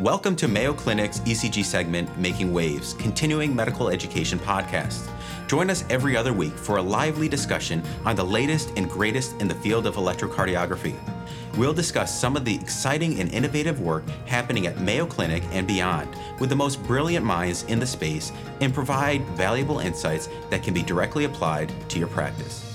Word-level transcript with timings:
Welcome 0.00 0.34
to 0.36 0.48
Mayo 0.48 0.72
Clinic's 0.72 1.20
ECG 1.20 1.64
segment, 1.64 2.18
Making 2.18 2.52
Waves, 2.52 2.94
continuing 2.94 3.54
medical 3.54 3.88
education 3.88 4.40
podcast. 4.40 5.08
Join 5.46 5.70
us 5.70 5.84
every 5.88 6.16
other 6.16 6.32
week 6.32 6.52
for 6.54 6.78
a 6.78 6.82
lively 6.82 7.28
discussion 7.28 7.80
on 8.04 8.16
the 8.16 8.24
latest 8.24 8.72
and 8.76 8.90
greatest 8.90 9.40
in 9.40 9.46
the 9.46 9.54
field 9.54 9.86
of 9.86 9.94
electrocardiography. 9.94 10.96
We'll 11.56 11.72
discuss 11.72 12.12
some 12.12 12.36
of 12.36 12.44
the 12.44 12.56
exciting 12.56 13.20
and 13.20 13.32
innovative 13.32 13.80
work 13.80 14.02
happening 14.26 14.66
at 14.66 14.80
Mayo 14.80 15.06
Clinic 15.06 15.44
and 15.52 15.64
beyond 15.64 16.08
with 16.40 16.50
the 16.50 16.56
most 16.56 16.82
brilliant 16.82 17.24
minds 17.24 17.62
in 17.68 17.78
the 17.78 17.86
space 17.86 18.32
and 18.60 18.74
provide 18.74 19.24
valuable 19.36 19.78
insights 19.78 20.28
that 20.50 20.64
can 20.64 20.74
be 20.74 20.82
directly 20.82 21.24
applied 21.24 21.72
to 21.88 22.00
your 22.00 22.08
practice. 22.08 22.68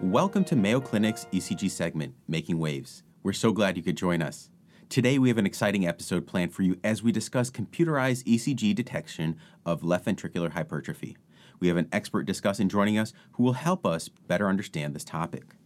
Welcome 0.00 0.44
to 0.46 0.56
Mayo 0.56 0.80
Clinic's 0.80 1.26
ECG 1.26 1.70
segment, 1.70 2.14
Making 2.26 2.58
Waves. 2.58 3.04
We're 3.22 3.32
so 3.32 3.52
glad 3.52 3.76
you 3.76 3.84
could 3.84 3.96
join 3.96 4.20
us. 4.20 4.50
Today, 4.94 5.18
we 5.18 5.28
have 5.28 5.38
an 5.38 5.44
exciting 5.44 5.88
episode 5.88 6.24
planned 6.24 6.52
for 6.54 6.62
you 6.62 6.78
as 6.84 7.02
we 7.02 7.10
discuss 7.10 7.50
computerized 7.50 8.22
ECG 8.32 8.76
detection 8.76 9.36
of 9.66 9.82
left 9.82 10.06
ventricular 10.06 10.52
hypertrophy. 10.52 11.16
We 11.58 11.66
have 11.66 11.76
an 11.76 11.88
expert 11.90 12.28
discussant 12.28 12.68
joining 12.68 12.96
us 12.96 13.12
who 13.32 13.42
will 13.42 13.54
help 13.54 13.84
us 13.84 14.08
better 14.08 14.48
understand 14.48 14.94
this 14.94 15.02
topic. 15.02 15.56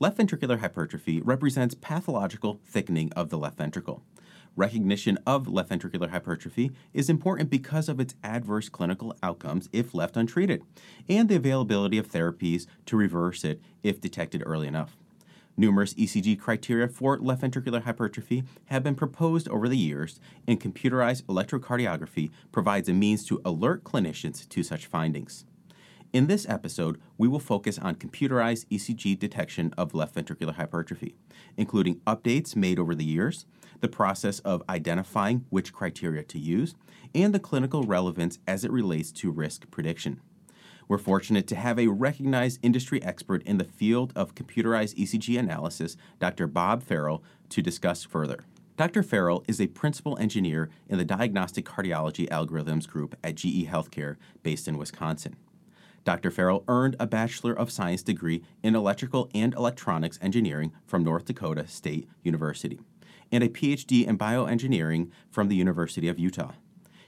Left 0.00 0.16
ventricular 0.16 0.60
hypertrophy 0.60 1.20
represents 1.20 1.74
pathological 1.74 2.62
thickening 2.64 3.12
of 3.12 3.28
the 3.28 3.36
left 3.36 3.58
ventricle. 3.58 4.04
Recognition 4.56 5.18
of 5.26 5.46
left 5.46 5.68
ventricular 5.68 6.08
hypertrophy 6.08 6.70
is 6.94 7.10
important 7.10 7.50
because 7.50 7.90
of 7.90 8.00
its 8.00 8.14
adverse 8.24 8.70
clinical 8.70 9.14
outcomes 9.22 9.68
if 9.74 9.92
left 9.92 10.16
untreated, 10.16 10.62
and 11.10 11.28
the 11.28 11.36
availability 11.36 11.98
of 11.98 12.10
therapies 12.10 12.64
to 12.86 12.96
reverse 12.96 13.44
it 13.44 13.60
if 13.82 14.00
detected 14.00 14.42
early 14.46 14.66
enough. 14.66 14.96
Numerous 15.56 15.92
ECG 15.94 16.38
criteria 16.38 16.88
for 16.88 17.18
left 17.18 17.42
ventricular 17.42 17.82
hypertrophy 17.82 18.44
have 18.66 18.82
been 18.82 18.94
proposed 18.94 19.48
over 19.48 19.68
the 19.68 19.76
years, 19.76 20.18
and 20.46 20.60
computerized 20.60 21.24
electrocardiography 21.24 22.30
provides 22.50 22.88
a 22.88 22.94
means 22.94 23.24
to 23.26 23.40
alert 23.44 23.84
clinicians 23.84 24.48
to 24.48 24.62
such 24.62 24.86
findings. 24.86 25.44
In 26.12 26.26
this 26.26 26.46
episode, 26.48 27.00
we 27.16 27.28
will 27.28 27.38
focus 27.38 27.78
on 27.78 27.94
computerized 27.96 28.66
ECG 28.66 29.18
detection 29.18 29.72
of 29.78 29.94
left 29.94 30.14
ventricular 30.14 30.54
hypertrophy, 30.54 31.14
including 31.56 32.00
updates 32.06 32.54
made 32.54 32.78
over 32.78 32.94
the 32.94 33.04
years, 33.04 33.46
the 33.80 33.88
process 33.88 34.38
of 34.40 34.62
identifying 34.68 35.44
which 35.48 35.72
criteria 35.72 36.22
to 36.22 36.38
use, 36.38 36.74
and 37.14 37.34
the 37.34 37.40
clinical 37.40 37.84
relevance 37.84 38.38
as 38.46 38.64
it 38.64 38.70
relates 38.70 39.10
to 39.12 39.30
risk 39.30 39.70
prediction. 39.70 40.20
We're 40.88 40.98
fortunate 40.98 41.46
to 41.48 41.56
have 41.56 41.78
a 41.78 41.88
recognized 41.88 42.58
industry 42.62 43.02
expert 43.02 43.42
in 43.44 43.58
the 43.58 43.64
field 43.64 44.12
of 44.16 44.34
computerized 44.34 44.96
ECG 44.96 45.38
analysis, 45.38 45.96
Dr. 46.18 46.46
Bob 46.46 46.82
Farrell, 46.82 47.22
to 47.50 47.62
discuss 47.62 48.04
further. 48.04 48.44
Dr. 48.76 49.02
Farrell 49.02 49.44
is 49.46 49.60
a 49.60 49.66
principal 49.68 50.18
engineer 50.18 50.70
in 50.88 50.98
the 50.98 51.04
Diagnostic 51.04 51.64
Cardiology 51.64 52.28
Algorithms 52.28 52.88
Group 52.88 53.16
at 53.22 53.36
GE 53.36 53.66
Healthcare, 53.66 54.16
based 54.42 54.66
in 54.66 54.78
Wisconsin. 54.78 55.36
Dr. 56.04 56.30
Farrell 56.30 56.64
earned 56.66 56.96
a 56.98 57.06
Bachelor 57.06 57.52
of 57.52 57.70
Science 57.70 58.02
degree 58.02 58.42
in 58.62 58.74
Electrical 58.74 59.30
and 59.34 59.54
Electronics 59.54 60.18
Engineering 60.20 60.72
from 60.84 61.04
North 61.04 61.26
Dakota 61.26 61.66
State 61.68 62.08
University 62.22 62.80
and 63.32 63.42
a 63.42 63.48
PhD 63.48 64.06
in 64.06 64.18
Bioengineering 64.18 65.10
from 65.30 65.48
the 65.48 65.56
University 65.56 66.06
of 66.06 66.18
Utah. 66.18 66.52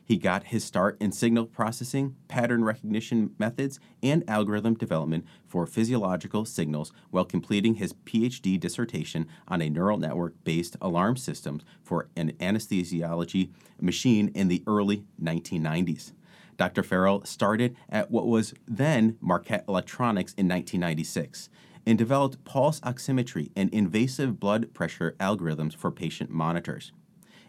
He 0.04 0.18
got 0.18 0.44
his 0.44 0.62
start 0.62 0.98
in 1.00 1.12
signal 1.12 1.46
processing, 1.46 2.16
pattern 2.28 2.62
recognition 2.62 3.34
methods, 3.38 3.80
and 4.02 4.22
algorithm 4.28 4.74
development 4.74 5.24
for 5.46 5.66
physiological 5.66 6.44
signals 6.44 6.92
while 7.10 7.24
completing 7.24 7.76
his 7.76 7.94
PhD 7.94 8.60
dissertation 8.60 9.26
on 9.48 9.62
a 9.62 9.70
neural 9.70 9.96
network 9.96 10.34
based 10.44 10.76
alarm 10.82 11.16
system 11.16 11.62
for 11.82 12.08
an 12.16 12.32
anesthesiology 12.32 13.50
machine 13.80 14.30
in 14.34 14.48
the 14.48 14.62
early 14.66 15.04
1990s. 15.22 16.12
Dr. 16.58 16.82
Farrell 16.82 17.24
started 17.24 17.74
at 17.88 18.10
what 18.10 18.26
was 18.26 18.52
then 18.68 19.16
Marquette 19.20 19.64
Electronics 19.66 20.34
in 20.34 20.46
1996 20.46 21.48
and 21.86 21.98
developed 21.98 22.44
pulse 22.44 22.80
oximetry 22.80 23.50
and 23.56 23.72
invasive 23.72 24.38
blood 24.38 24.72
pressure 24.74 25.16
algorithms 25.18 25.74
for 25.74 25.90
patient 25.90 26.30
monitors. 26.30 26.92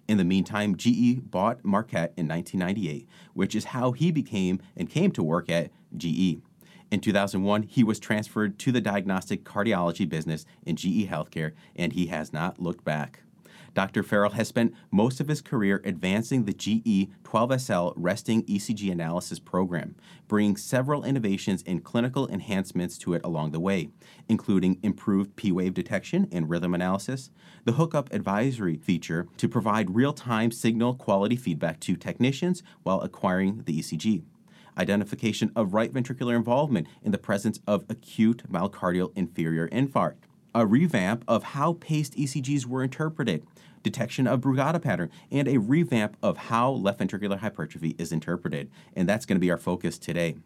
In 0.08 0.18
the 0.18 0.24
meantime, 0.24 0.76
GE 0.76 1.32
bought 1.32 1.66
Marquette 1.66 2.14
in 2.16 2.28
1998, 2.28 3.08
which 3.34 3.56
is 3.56 3.66
how 3.66 3.92
he 3.92 4.12
became 4.12 4.62
and 4.78 4.90
came 4.90 5.12
to 5.12 5.24
work 5.24 5.50
at 5.50 5.72
GE. 5.98 6.42
In 6.92 7.00
2001, 7.02 7.64
he 7.64 7.84
was 7.84 8.00
transferred 8.00 8.60
to 8.60 8.72
the 8.72 8.82
diagnostic 8.82 9.44
cardiology 9.44 10.08
business 10.08 10.46
in 10.64 10.76
GE 10.76 11.08
Healthcare, 11.10 11.54
and 11.76 11.94
he 11.94 12.08
has 12.08 12.32
not 12.32 12.62
looked 12.62 12.86
back. 12.86 13.22
Dr. 13.76 14.04
Farrell 14.04 14.32
has 14.32 14.48
spent 14.48 14.74
most 14.90 15.20
of 15.20 15.28
his 15.28 15.42
career 15.42 15.82
advancing 15.84 16.46
the 16.46 16.54
GE 16.54 17.12
12SL 17.24 17.94
resting 17.98 18.44
ECG 18.44 18.90
analysis 18.90 19.38
program, 19.38 19.96
bringing 20.30 20.56
several 20.56 21.04
innovations 21.04 21.62
and 21.68 21.84
clinical 21.84 22.28
enhancements 22.30 22.98
to 23.00 23.14
it 23.14 23.22
along 23.26 23.52
the 23.52 23.60
way, 23.60 23.90
including 24.30 24.80
improved 24.82 25.36
P 25.36 25.52
wave 25.52 25.74
detection 25.74 26.28
and 26.32 26.50
rhythm 26.50 26.74
analysis, 26.74 27.30
the 27.66 27.74
hookup 27.74 28.12
advisory 28.14 28.78
feature 28.78 29.28
to 29.36 29.50
provide 29.50 29.94
real 29.94 30.14
time 30.14 30.52
signal 30.52 30.96
quality 30.96 31.36
feedback 31.36 31.82
to 31.82 31.98
technicians 31.98 32.64
while 32.84 33.02
acquiring 33.02 33.64
the 33.66 33.78
ECG 33.80 34.24
identification 34.78 35.52
of 35.56 35.74
right 35.74 35.94
ventricular 35.94 36.36
involvement 36.36 36.86
in 37.02 37.14
the 37.14 37.18
presence 37.18 37.62
of 37.66 37.86
acute 37.90 38.44
myocardial 38.52 39.10
inferior 39.16 39.70
infarct, 39.70 40.26
a 40.56 40.66
revamp 40.66 41.26
of 41.28 41.44
how 41.44 41.74
paced 41.74 42.16
ECGs 42.16 42.66
were 42.66 42.82
interpreted, 42.82 43.46
detection 43.84 44.26
of 44.26 44.40
Brugada 44.40 44.82
pattern, 44.82 45.12
and 45.30 45.50
a 45.50 45.58
revamp 45.58 46.16
of 46.24 46.38
how 46.38 46.72
left 46.72 47.02
ventricular 47.02 47.40
hypertrophy 47.40 47.94
is 48.00 48.14
interpreted. 48.14 48.72
And 48.96 49.08
that's 49.08 49.26
going 49.26 49.36
to 49.36 49.42
be 49.42 49.52
our 49.52 49.58
focus 49.58 50.00
today. 50.00 50.38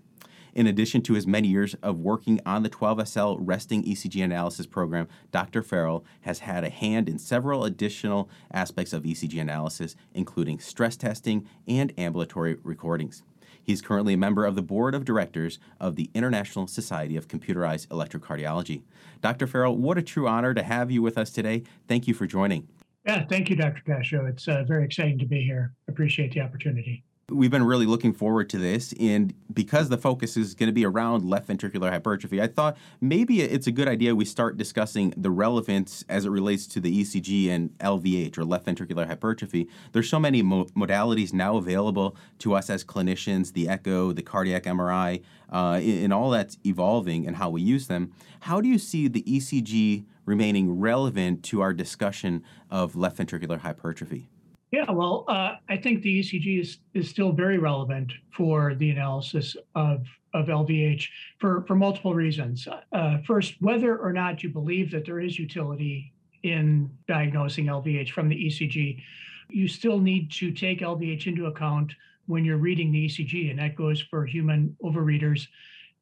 In 0.56 0.66
addition 0.66 1.04
to 1.04 1.14
his 1.14 1.28
many 1.28 1.48
years 1.48 1.76
of 1.84 2.00
working 2.00 2.42
on 2.44 2.64
the 2.64 2.72
12SL 2.72 3.38
resting 3.40 3.84
ECG 3.84 4.24
analysis 4.24 4.66
program, 4.66 5.08
Dr. 5.32 5.62
Farrell 5.62 6.04
has 6.22 6.40
had 6.40 6.64
a 6.64 6.72
hand 6.72 7.08
in 7.08 7.20
several 7.20 7.64
additional 7.64 8.32
aspects 8.52 8.94
of 8.94 9.04
ECG 9.04 9.40
analysis, 9.40 9.96
including 10.16 10.60
stress 10.60 10.98
testing 10.98 11.48
and 11.68 11.94
ambulatory 12.00 12.58
recordings. 12.64 13.22
He's 13.64 13.82
currently 13.82 14.14
a 14.14 14.18
member 14.18 14.46
of 14.46 14.56
the 14.56 14.62
board 14.62 14.96
of 14.96 15.06
directors 15.06 15.60
of 15.80 15.96
the 15.96 16.10
International 16.14 16.68
Society 16.68 17.16
of 17.16 17.28
Computerized 17.28 17.88
Electrocardiology. 17.88 18.84
Dr. 19.22 19.48
Farrell, 19.48 19.78
what 19.78 19.98
a 19.98 20.02
true 20.02 20.28
honor 20.28 20.54
to 20.54 20.64
have 20.64 20.92
you 20.92 21.02
with 21.02 21.18
us 21.18 21.30
today. 21.30 21.64
Thank 21.88 22.08
you 22.08 22.14
for 22.14 22.26
joining. 22.26 22.68
Yeah, 23.06 23.26
thank 23.26 23.50
you, 23.50 23.56
Dr. 23.56 23.82
Kashou. 23.88 24.30
It's 24.30 24.48
uh, 24.48 24.64
very 24.68 24.84
exciting 24.84 25.20
to 25.20 25.26
be 25.26 25.42
here. 25.42 25.74
Appreciate 25.88 26.34
the 26.34 26.42
opportunity. 26.42 27.04
We've 27.32 27.52
been 27.52 27.64
really 27.64 27.86
looking 27.86 28.14
forward 28.14 28.50
to 28.50 28.58
this, 28.58 28.92
and 29.00 29.36
because 29.54 29.90
the 29.90 29.98
focus 29.98 30.36
is 30.36 30.56
going 30.56 30.68
to 30.68 30.74
be 30.74 30.84
around 30.86 31.24
left 31.24 31.48
ventricular 31.48 31.90
hypertrophy, 31.92 32.42
I 32.42 32.48
thought 32.48 32.76
maybe 33.02 33.42
it's 33.42 33.68
a 33.68 33.72
good 33.72 33.88
idea 33.88 34.16
we 34.16 34.26
start 34.26 34.58
discussing 34.58 35.14
the 35.16 35.30
relevance 35.30 36.04
as 36.10 36.26
it 36.26 36.30
relates 36.30 36.66
to 36.68 36.80
the 36.80 37.02
ECG 37.02 37.50
and 37.50 37.78
LVH 37.78 38.38
or 38.38 38.46
left 38.46 38.66
ventricular 38.66 39.06
hypertrophy. 39.06 39.68
There's 39.92 40.10
so 40.10 40.20
many 40.20 40.42
mo- 40.42 40.66
modalities 40.76 41.32
now 41.32 41.58
available 41.58 42.16
to 42.40 42.56
us 42.56 42.70
as 42.70 42.84
clinicians 42.84 43.54
the 43.54 43.70
echo, 43.70 44.12
the 44.12 44.24
cardiac 44.24 44.64
MRI, 44.64 45.22
uh, 45.52 45.80
and 45.84 46.12
all 46.12 46.32
that's 46.32 46.58
evolving 46.66 47.28
and 47.28 47.36
how 47.36 47.52
we 47.52 47.62
use 47.62 47.88
them. 47.88 48.12
How 48.42 48.60
do 48.60 48.68
you 48.68 48.80
see 48.80 49.08
the 49.08 49.22
ECG 49.24 50.06
remaining 50.26 50.80
relevant 50.80 51.44
to 51.44 51.62
our 51.62 51.74
discussion 51.74 52.44
of 52.72 52.96
left 52.96 53.18
ventricular 53.18 53.60
hypertrophy? 53.60 54.30
Yeah, 54.72 54.92
well, 54.92 55.26
uh, 55.28 55.56
I 55.68 55.78
think 55.78 56.04
the 56.04 56.20
ECG 56.20 56.62
is, 56.62 56.78
is 56.94 57.10
still 57.10 57.32
very 57.32 57.58
relevant 57.58 58.14
for 58.32 58.76
the 58.76 58.92
analysis 58.92 59.58
of, 59.74 60.06
of 60.36 60.46
LVH 60.46 61.08
for, 61.40 61.64
for 61.64 61.76
multiple 61.76 62.14
reasons. 62.14 62.68
Uh, 62.92 63.18
first, 63.26 63.56
whether 63.62 63.98
or 63.98 64.14
not 64.14 64.44
you 64.44 64.50
believe 64.50 64.92
that 64.92 65.06
there 65.06 65.20
is 65.20 65.40
utility 65.40 66.14
in 66.44 66.90
diagnosing 67.08 67.66
LVH 67.66 68.12
from 68.12 68.30
the 68.30 68.36
ECG, 68.36 69.02
you 69.50 69.68
still 69.68 70.00
need 70.00 70.32
to 70.32 70.52
take 70.52 70.82
LVH 70.82 71.26
into 71.26 71.48
account 71.48 71.94
when 72.28 72.46
you're 72.46 72.58
reading 72.58 72.92
the 72.92 73.08
ECG, 73.08 73.50
and 73.50 73.58
that 73.58 73.76
goes 73.76 74.00
for 74.00 74.24
human 74.24 74.78
overreaders 74.84 75.48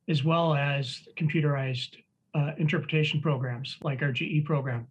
as 0.10 0.26
well 0.26 0.54
as 0.54 1.08
computerized 1.16 1.96
uh, 2.36 2.52
interpretation 2.58 3.22
programs 3.22 3.78
like 3.82 4.02
our 4.02 4.12
GE 4.12 4.44
program. 4.44 4.88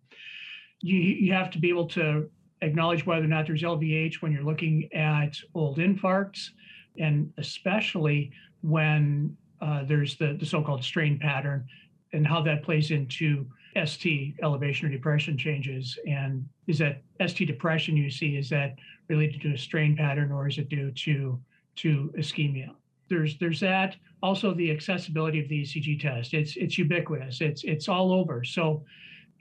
You, 0.80 0.96
you 0.96 1.32
have 1.34 1.50
to 1.50 1.58
be 1.58 1.68
able 1.68 1.88
to 1.88 2.30
acknowledge 2.62 3.04
whether 3.06 3.24
or 3.24 3.28
not 3.28 3.46
there's 3.46 3.62
LVH 3.62 4.16
when 4.16 4.32
you're 4.32 4.42
looking 4.42 4.92
at 4.92 5.36
old 5.54 5.78
infarcts, 5.78 6.50
and 6.98 7.32
especially 7.38 8.32
when 8.62 9.36
uh, 9.60 9.84
there's 9.84 10.16
the, 10.16 10.36
the 10.38 10.46
so-called 10.46 10.82
strain 10.82 11.18
pattern 11.18 11.66
and 12.12 12.26
how 12.26 12.40
that 12.42 12.62
plays 12.62 12.90
into 12.90 13.46
ST 13.84 14.34
elevation 14.42 14.88
or 14.88 14.90
depression 14.90 15.36
changes. 15.36 15.98
And 16.06 16.48
is 16.66 16.78
that 16.78 17.02
ST 17.26 17.46
depression 17.46 17.96
you 17.96 18.10
see, 18.10 18.36
is 18.36 18.48
that 18.50 18.76
related 19.08 19.40
to 19.42 19.52
a 19.52 19.58
strain 19.58 19.96
pattern 19.96 20.32
or 20.32 20.48
is 20.48 20.58
it 20.58 20.68
due 20.68 20.90
to, 20.90 21.38
to 21.76 22.12
ischemia? 22.16 22.70
There's 23.08 23.38
there's 23.38 23.60
that. 23.60 23.96
Also 24.22 24.52
the 24.52 24.70
accessibility 24.70 25.40
of 25.40 25.48
the 25.48 25.62
ECG 25.62 26.00
test. 26.00 26.34
It's 26.34 26.56
it's 26.56 26.76
ubiquitous. 26.76 27.40
It's 27.40 27.62
it's 27.62 27.88
all 27.88 28.12
over. 28.12 28.42
So 28.42 28.82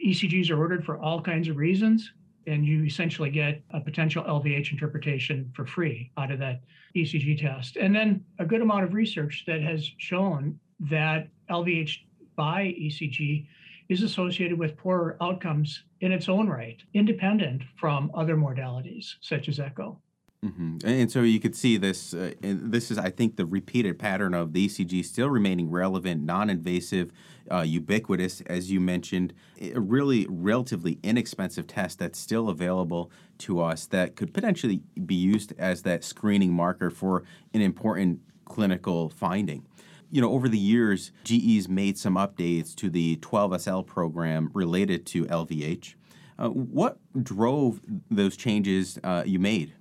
ECGs 0.06 0.52
are 0.52 0.58
ordered 0.58 0.86
for 0.86 1.00
all 1.00 1.20
kinds 1.20 1.48
of 1.48 1.58
reasons 1.58 2.12
and 2.48 2.66
you 2.66 2.84
essentially 2.84 3.30
get 3.30 3.62
a 3.72 3.80
potential 3.80 4.24
LVH 4.24 4.72
interpretation 4.72 5.52
for 5.56 5.66
free 5.66 6.12
out 6.18 6.32
of 6.32 6.40
that 6.40 6.62
ECG 6.96 7.40
test. 7.40 7.76
And 7.78 7.96
then 7.96 8.24
a 8.40 8.46
good 8.46 8.62
amount 8.62 8.84
of 8.84 8.94
research 8.94 9.44
that 9.48 9.62
has 9.62 9.90
shown 9.98 10.60
that 10.80 11.28
LVH 11.50 11.98
by 12.36 12.76
ECG 12.80 13.48
is 13.90 14.04
associated 14.04 14.58
with 14.58 14.78
poorer 14.78 15.18
outcomes 15.22 15.84
in 16.02 16.12
its 16.12 16.28
own 16.28 16.48
right, 16.48 16.82
independent 16.94 17.64
from 17.78 18.12
other 18.14 18.36
modalities 18.36 19.16
such 19.22 19.48
as 19.48 19.60
echo. 19.60 20.00
Mm-hmm. 20.46 20.88
And 20.88 21.12
so 21.12 21.22
you 21.22 21.40
could 21.40 21.56
see 21.56 21.78
this. 21.78 22.14
Uh, 22.14 22.34
this 22.42 22.92
is, 22.92 22.98
I 22.98 23.10
think, 23.10 23.36
the 23.36 23.46
repeated 23.46 23.98
pattern 23.98 24.34
of 24.34 24.54
the 24.54 24.68
ECG 24.68 25.04
still 25.04 25.30
remaining 25.30 25.72
relevant, 25.72 26.24
non-invasive, 26.24 27.12
uh, 27.52 27.62
ubiquitous, 27.62 28.42
as 28.42 28.72
you 28.72 28.80
mentioned. 28.80 29.34
A 29.60 29.80
really 29.80 30.28
relatively 30.30 31.00
inexpensive 31.02 31.66
test 31.66 31.98
that's 31.98 32.20
still 32.20 32.50
available 32.50 33.12
to 33.40 33.60
us 33.60 33.88
that 33.88 34.16
could 34.16 34.34
potentially 34.34 34.82
be 35.06 35.16
used 35.16 35.54
as 35.58 35.82
that 35.82 36.04
screening 36.04 36.54
marker 36.54 36.92
for 36.92 37.24
an 37.54 37.62
important 37.62 38.20
clinical 38.46 39.10
finding. 39.10 39.66
You 40.12 40.22
know, 40.22 40.32
over 40.32 40.48
the 40.48 40.60
years, 40.60 41.12
GE's 41.24 41.68
made 41.68 41.98
some 41.98 42.16
updates 42.16 42.76
to 42.76 42.90
the 42.90 43.18
12SL 43.18 43.86
program 43.88 44.52
related 44.54 45.06
to 45.08 45.26
LVH. 45.26 45.96
Uh, 46.38 46.50
what 46.50 47.00
drove 47.24 47.82
those 48.12 48.38
changes 48.38 49.00
uh, 49.04 49.24
you 49.26 49.40
made? 49.40 49.74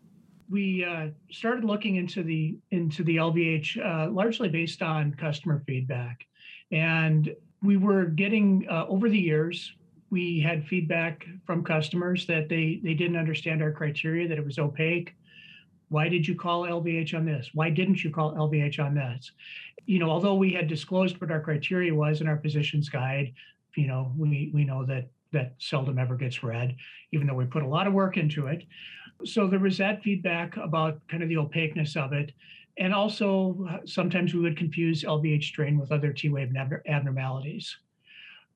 We 0.54 0.84
uh, 0.84 1.08
started 1.32 1.64
looking 1.64 1.96
into 1.96 2.22
the 2.22 2.56
into 2.70 3.02
the 3.02 3.16
LVH 3.16 3.84
uh, 3.84 4.10
largely 4.12 4.48
based 4.48 4.82
on 4.82 5.12
customer 5.14 5.60
feedback, 5.66 6.24
and 6.70 7.34
we 7.60 7.76
were 7.76 8.04
getting 8.04 8.64
uh, 8.70 8.86
over 8.86 9.08
the 9.08 9.18
years. 9.18 9.74
We 10.10 10.38
had 10.38 10.64
feedback 10.68 11.26
from 11.44 11.64
customers 11.64 12.24
that 12.26 12.48
they 12.48 12.80
they 12.84 12.94
didn't 12.94 13.16
understand 13.16 13.62
our 13.62 13.72
criteria, 13.72 14.28
that 14.28 14.38
it 14.38 14.44
was 14.44 14.60
opaque. 14.60 15.16
Why 15.88 16.08
did 16.08 16.26
you 16.26 16.36
call 16.36 16.62
LVH 16.62 17.14
on 17.14 17.24
this? 17.24 17.50
Why 17.52 17.68
didn't 17.68 18.04
you 18.04 18.10
call 18.12 18.34
LVH 18.34 18.78
on 18.78 18.94
this? 18.94 19.32
You 19.86 19.98
know, 19.98 20.08
although 20.08 20.36
we 20.36 20.52
had 20.52 20.68
disclosed 20.68 21.20
what 21.20 21.32
our 21.32 21.40
criteria 21.40 21.92
was 21.92 22.20
in 22.20 22.28
our 22.28 22.36
positions 22.36 22.88
guide, 22.88 23.34
you 23.76 23.88
know, 23.88 24.12
we 24.16 24.52
we 24.54 24.64
know 24.64 24.86
that 24.86 25.08
that 25.32 25.54
seldom 25.58 25.98
ever 25.98 26.14
gets 26.14 26.44
read, 26.44 26.76
even 27.10 27.26
though 27.26 27.34
we 27.34 27.44
put 27.44 27.64
a 27.64 27.68
lot 27.76 27.88
of 27.88 27.92
work 27.92 28.16
into 28.16 28.46
it 28.46 28.64
so 29.24 29.46
there 29.46 29.58
was 29.58 29.78
that 29.78 30.02
feedback 30.02 30.56
about 30.56 31.00
kind 31.08 31.22
of 31.22 31.28
the 31.28 31.36
opaqueness 31.36 31.96
of 31.96 32.12
it. 32.12 32.32
And 32.78 32.92
also, 32.92 33.66
uh, 33.70 33.78
sometimes 33.84 34.34
we 34.34 34.40
would 34.40 34.56
confuse 34.56 35.04
LVH 35.04 35.44
strain 35.44 35.78
with 35.78 35.92
other 35.92 36.12
T 36.12 36.28
wave 36.28 36.52
abnormalities. 36.88 37.76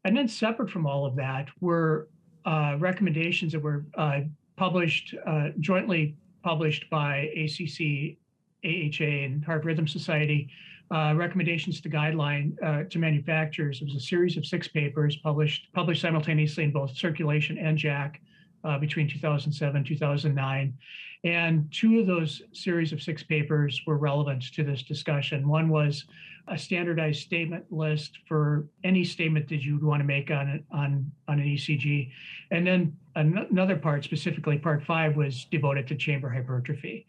And 0.04 0.16
then, 0.16 0.28
separate 0.28 0.70
from 0.70 0.86
all 0.86 1.06
of 1.06 1.14
that, 1.16 1.48
were 1.60 2.08
uh, 2.44 2.76
recommendations 2.78 3.52
that 3.52 3.60
were 3.60 3.84
uh, 3.96 4.20
published, 4.56 5.14
uh, 5.26 5.50
jointly 5.60 6.16
published 6.42 6.88
by 6.90 7.30
ACC, 7.36 8.16
AHA, 8.64 9.24
and 9.24 9.44
Heart 9.44 9.64
Rhythm 9.64 9.86
Society, 9.86 10.50
uh, 10.90 11.14
recommendations 11.16 11.80
to 11.82 11.90
guideline 11.90 12.56
uh, 12.62 12.84
to 12.88 12.98
manufacturers. 12.98 13.80
It 13.80 13.84
was 13.84 13.96
a 13.96 14.00
series 14.00 14.36
of 14.36 14.46
six 14.46 14.66
papers 14.66 15.16
published 15.16 15.72
published 15.74 16.00
simultaneously 16.00 16.64
in 16.64 16.72
both 16.72 16.96
circulation 16.96 17.58
and 17.58 17.78
JACC 17.78 18.16
uh, 18.68 18.78
between 18.78 19.08
2007 19.08 19.84
2009 19.84 20.74
and 21.24 21.72
two 21.72 21.98
of 21.98 22.06
those 22.06 22.42
series 22.52 22.92
of 22.92 23.02
six 23.02 23.22
papers 23.22 23.80
were 23.86 23.96
relevant 23.96 24.42
to 24.54 24.62
this 24.62 24.82
discussion. 24.82 25.48
One 25.48 25.68
was 25.68 26.04
a 26.46 26.56
standardized 26.56 27.20
statement 27.20 27.64
list 27.70 28.18
for 28.28 28.66
any 28.84 29.04
statement 29.04 29.48
that 29.48 29.62
you'd 29.62 29.82
want 29.82 30.00
to 30.00 30.06
make 30.06 30.30
on 30.30 30.62
on 30.70 31.10
on 31.26 31.40
an 31.40 31.46
ecg 31.46 32.10
and 32.50 32.66
then 32.66 32.96
an- 33.16 33.46
another 33.50 33.76
part 33.76 34.04
specifically 34.04 34.58
part 34.58 34.82
five 34.84 35.16
was 35.16 35.46
devoted 35.50 35.86
to 35.88 35.94
chamber 35.94 36.28
hypertrophy. 36.28 37.06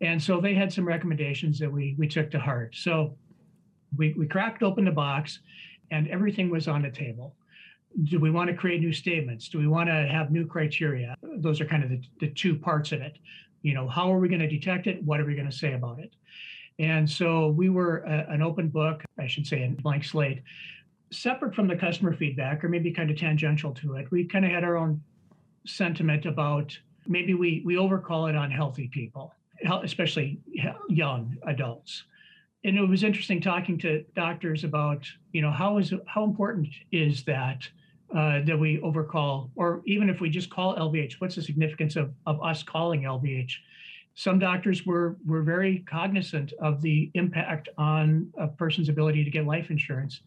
And 0.00 0.22
so 0.22 0.40
they 0.40 0.54
had 0.54 0.72
some 0.72 0.86
recommendations 0.86 1.58
that 1.60 1.72
we 1.72 1.94
we 1.98 2.06
took 2.08 2.30
to 2.32 2.38
heart. 2.38 2.74
So 2.76 3.16
we, 3.96 4.12
we 4.14 4.26
cracked 4.26 4.62
open 4.62 4.84
the 4.84 4.90
box 4.90 5.38
and 5.90 6.08
everything 6.08 6.50
was 6.50 6.68
on 6.68 6.82
the 6.82 6.90
table 6.90 7.35
do 8.04 8.20
we 8.20 8.30
want 8.30 8.50
to 8.50 8.56
create 8.56 8.80
new 8.80 8.92
statements? 8.92 9.48
Do 9.48 9.58
we 9.58 9.66
want 9.66 9.88
to 9.88 10.06
have 10.10 10.30
new 10.30 10.46
criteria? 10.46 11.16
Those 11.22 11.60
are 11.60 11.64
kind 11.64 11.82
of 11.82 11.90
the, 11.90 12.02
the 12.20 12.28
two 12.28 12.56
parts 12.56 12.92
of 12.92 13.00
it. 13.00 13.18
You 13.62 13.74
know, 13.74 13.88
how 13.88 14.12
are 14.12 14.18
we 14.18 14.28
going 14.28 14.40
to 14.40 14.48
detect 14.48 14.86
it? 14.86 15.02
What 15.02 15.20
are 15.20 15.24
we 15.24 15.34
going 15.34 15.50
to 15.50 15.56
say 15.56 15.72
about 15.72 15.98
it? 15.98 16.14
And 16.78 17.08
so 17.08 17.48
we 17.48 17.70
were 17.70 17.98
a, 17.98 18.26
an 18.28 18.42
open 18.42 18.68
book, 18.68 19.02
I 19.18 19.26
should 19.26 19.46
say, 19.46 19.64
a 19.64 19.68
blank 19.80 20.04
slate, 20.04 20.42
separate 21.10 21.54
from 21.54 21.66
the 21.66 21.76
customer 21.76 22.14
feedback, 22.14 22.62
or 22.62 22.68
maybe 22.68 22.92
kind 22.92 23.10
of 23.10 23.16
tangential 23.16 23.72
to 23.74 23.96
it. 23.96 24.10
We 24.10 24.24
kind 24.24 24.44
of 24.44 24.50
had 24.50 24.62
our 24.62 24.76
own 24.76 25.02
sentiment 25.66 26.26
about 26.26 26.78
maybe 27.06 27.34
we 27.34 27.62
we 27.64 27.78
overcall 27.78 28.26
it 28.26 28.36
on 28.36 28.50
healthy 28.50 28.88
people, 28.88 29.32
especially 29.82 30.38
young 30.88 31.36
adults 31.46 32.04
and 32.66 32.76
it 32.76 32.88
was 32.88 33.04
interesting 33.04 33.40
talking 33.40 33.78
to 33.78 34.04
doctors 34.16 34.64
about 34.64 35.06
you 35.32 35.40
know 35.40 35.52
how 35.52 35.78
is 35.78 35.94
how 36.06 36.24
important 36.24 36.68
is 36.90 37.22
that 37.24 37.68
uh, 38.14 38.40
that 38.44 38.58
we 38.58 38.80
overcall, 38.80 39.50
or 39.56 39.82
even 39.84 40.08
if 40.08 40.20
we 40.20 40.30
just 40.30 40.50
call 40.50 40.76
LVH, 40.76 41.14
what's 41.14 41.34
the 41.34 41.42
significance 41.42 41.96
of, 41.96 42.12
of 42.26 42.42
us 42.42 42.62
calling 42.62 43.02
LVH? 43.02 43.52
Some 44.14 44.38
doctors 44.38 44.86
were 44.86 45.16
were 45.26 45.42
very 45.42 45.80
cognizant 45.80 46.52
of 46.60 46.80
the 46.80 47.10
impact 47.14 47.68
on 47.76 48.32
a 48.38 48.48
person's 48.48 48.88
ability 48.88 49.24
to 49.24 49.30
get 49.30 49.44
life 49.44 49.70
insurance, 49.70 50.20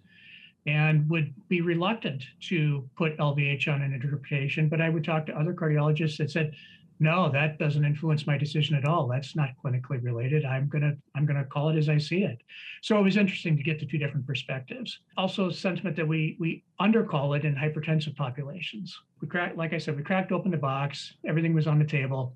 and 0.67 1.09
would 1.09 1.33
be 1.47 1.61
reluctant 1.61 2.23
to 2.41 2.87
put 2.95 3.17
LVH 3.17 3.67
on 3.73 3.81
an 3.81 3.93
interpretation. 3.93 4.69
But 4.69 4.81
I 4.81 4.89
would 4.89 5.03
talk 5.03 5.25
to 5.27 5.39
other 5.39 5.53
cardiologists 5.53 6.17
that 6.17 6.29
said, 6.29 6.53
no, 7.01 7.31
that 7.31 7.57
doesn't 7.57 7.85
influence 7.85 8.27
my 8.27 8.37
decision 8.37 8.75
at 8.75 8.83
all. 8.83 9.07
That's 9.07 9.33
not 9.33 9.51
clinically 9.63 10.03
related. 10.03 10.43
I'm 10.43 10.67
gonna 10.67 10.93
I'm 11.15 11.25
gonna 11.25 11.45
call 11.45 11.69
it 11.69 11.77
as 11.77 11.87
I 11.87 11.97
see 11.97 12.23
it. 12.23 12.41
So 12.81 12.99
it 12.99 13.03
was 13.03 13.15
interesting 13.15 13.55
to 13.55 13.63
get 13.63 13.79
the 13.79 13.85
two 13.85 13.97
different 13.97 14.27
perspectives. 14.27 14.99
Also, 15.15 15.49
sentiment 15.49 15.95
that 15.95 16.07
we 16.07 16.35
we 16.39 16.63
undercall 16.81 17.37
it 17.37 17.45
in 17.45 17.55
hypertensive 17.55 18.17
populations. 18.17 18.97
We 19.21 19.29
cracked, 19.29 19.55
like 19.55 19.73
I 19.73 19.77
said, 19.77 19.95
we 19.95 20.03
cracked 20.03 20.33
open 20.33 20.51
the 20.51 20.57
box. 20.57 21.13
Everything 21.25 21.53
was 21.53 21.67
on 21.67 21.79
the 21.79 21.85
table. 21.85 22.35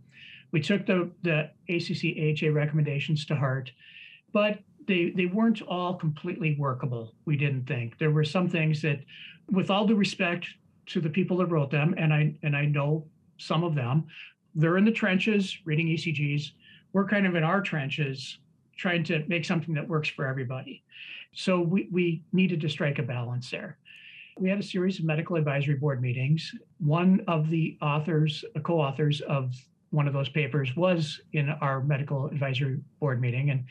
We 0.54 0.62
took 0.62 0.86
the 0.86 1.12
the 1.24 1.50
ACC 1.68 2.18
AHA 2.18 2.54
recommendations 2.54 3.26
to 3.26 3.36
heart, 3.36 3.70
but 4.32 4.60
they 4.88 5.12
they 5.14 5.26
weren't 5.26 5.62
all 5.64 5.96
completely 5.96 6.56
workable. 6.58 7.16
We 7.26 7.36
didn't 7.36 7.68
think 7.68 7.98
there 7.98 8.12
were 8.12 8.24
some 8.24 8.48
things 8.48 8.82
that, 8.84 9.00
with 9.52 9.70
all 9.70 9.86
due 9.86 9.96
respect 9.96 10.48
to 10.86 11.02
the 11.02 11.10
people 11.10 11.36
that 11.38 11.48
wrote 11.48 11.70
them, 11.70 11.96
and 11.98 12.14
I 12.14 12.36
and 12.44 12.56
I 12.56 12.66
know 12.66 13.08
some 13.38 13.66
of 13.66 13.76
them 13.76 14.06
they're 14.56 14.78
in 14.78 14.86
the 14.86 14.92
trenches 14.92 15.58
reading 15.66 15.88
ECGs. 15.88 16.52
We're 16.94 17.08
kind 17.08 17.26
of 17.26 17.36
in 17.36 17.44
our 17.44 17.62
trenches 17.62 18.38
trying 18.78 19.04
to 19.06 19.24
make 19.28 19.46
something 19.46 19.74
that 19.76 19.88
works 19.88 20.10
for 20.10 20.26
everybody. 20.26 20.84
So 21.34 21.62
we, 21.62 21.88
we 21.92 22.24
needed 22.32 22.62
to 22.62 22.70
strike 22.70 23.00
a 23.00 23.04
balance 23.04 23.50
there. 23.50 23.78
We 24.40 24.50
had 24.50 24.60
a 24.60 24.64
series 24.64 25.00
of 25.00 25.06
medical 25.06 25.36
advisory 25.36 25.76
board 25.76 26.02
meetings. 26.02 26.54
One 26.80 27.24
of 27.28 27.50
the 27.50 27.78
authors, 27.82 28.44
co 28.64 28.80
authors 28.80 29.22
of 29.22 29.54
one 29.92 30.08
of 30.08 30.14
those 30.14 30.30
papers, 30.30 30.76
was 30.76 31.22
in 31.34 31.50
our 31.50 31.82
medical 31.82 32.28
advisory 32.28 32.80
board 33.00 33.22
meeting. 33.22 33.52
And, 33.52 33.66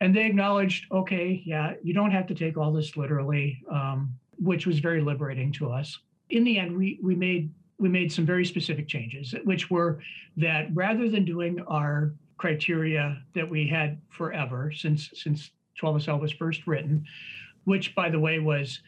and 0.00 0.14
they 0.14 0.24
acknowledged, 0.24 0.86
okay, 0.92 1.42
yeah, 1.44 1.74
you 1.82 1.92
don't 1.92 2.10
have 2.10 2.26
to 2.28 2.34
take 2.34 2.56
all 2.56 2.72
this 2.72 2.96
literally, 2.96 3.62
um, 3.70 4.14
which 4.38 4.66
was 4.66 4.78
very 4.78 5.02
liberating 5.02 5.52
to 5.52 5.70
us. 5.70 5.98
In 6.30 6.44
the 6.44 6.58
end, 6.58 6.76
we, 6.76 6.98
we 7.02 7.14
made 7.14 7.50
we 7.78 7.88
made 7.88 8.12
some 8.12 8.26
very 8.26 8.44
specific 8.44 8.88
changes, 8.88 9.34
which 9.44 9.70
were 9.70 10.00
that 10.36 10.68
rather 10.74 11.08
than 11.08 11.24
doing 11.24 11.60
our 11.68 12.12
criteria 12.36 13.22
that 13.34 13.48
we 13.48 13.66
had 13.66 14.00
forever 14.10 14.72
since 14.72 15.10
since 15.14 15.50
12SL 15.80 16.20
was 16.20 16.32
first 16.32 16.66
written, 16.66 17.04
which 17.64 17.94
by 17.94 18.08
the 18.08 18.18
way 18.18 18.38
was 18.38 18.80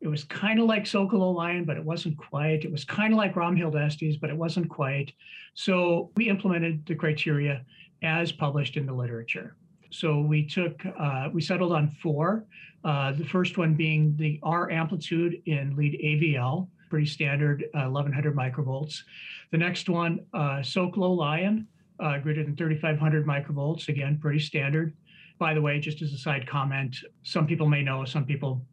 it 0.00 0.08
was 0.08 0.24
kind 0.24 0.60
of 0.60 0.66
like 0.66 0.84
Sokolow 0.84 1.34
Lyon, 1.34 1.64
but 1.64 1.76
it 1.76 1.84
wasn't 1.84 2.18
quite. 2.18 2.64
It 2.64 2.70
was 2.70 2.84
kind 2.84 3.12
of 3.12 3.16
like 3.16 3.34
Romhilt 3.34 3.74
Estes, 3.74 4.16
but 4.16 4.28
it 4.28 4.36
wasn't 4.36 4.68
quite. 4.68 5.12
So 5.54 6.10
we 6.16 6.28
implemented 6.28 6.84
the 6.86 6.94
criteria 6.94 7.64
as 8.02 8.30
published 8.30 8.76
in 8.76 8.84
the 8.84 8.92
literature. 8.92 9.56
So 9.90 10.20
we 10.20 10.44
took, 10.46 10.84
uh, 10.98 11.30
we 11.32 11.40
settled 11.40 11.72
on 11.72 11.88
four. 12.02 12.44
Uh, 12.84 13.12
the 13.12 13.24
first 13.24 13.56
one 13.56 13.74
being 13.74 14.14
the 14.16 14.38
R 14.42 14.70
amplitude 14.70 15.40
in 15.46 15.74
lead 15.76 15.98
AVL, 16.04 16.68
pretty 16.88 17.06
standard, 17.06 17.64
uh, 17.74 17.88
1100 17.88 18.36
microvolts. 18.36 19.02
The 19.50 19.58
next 19.58 19.88
one, 19.88 20.20
uh, 20.32 20.62
Lyon, 20.64 21.66
uh, 22.00 22.18
greater 22.18 22.44
than 22.44 22.56
3500 22.56 23.26
microvolts, 23.26 23.88
again, 23.88 24.18
pretty 24.20 24.40
standard. 24.40 24.94
By 25.38 25.54
the 25.54 25.60
way, 25.60 25.78
just 25.80 26.02
as 26.02 26.12
a 26.12 26.18
side 26.18 26.46
comment, 26.46 26.96
some 27.22 27.46
people 27.46 27.68
may 27.68 27.82
know, 27.82 28.04
some 28.04 28.24
people 28.24 28.64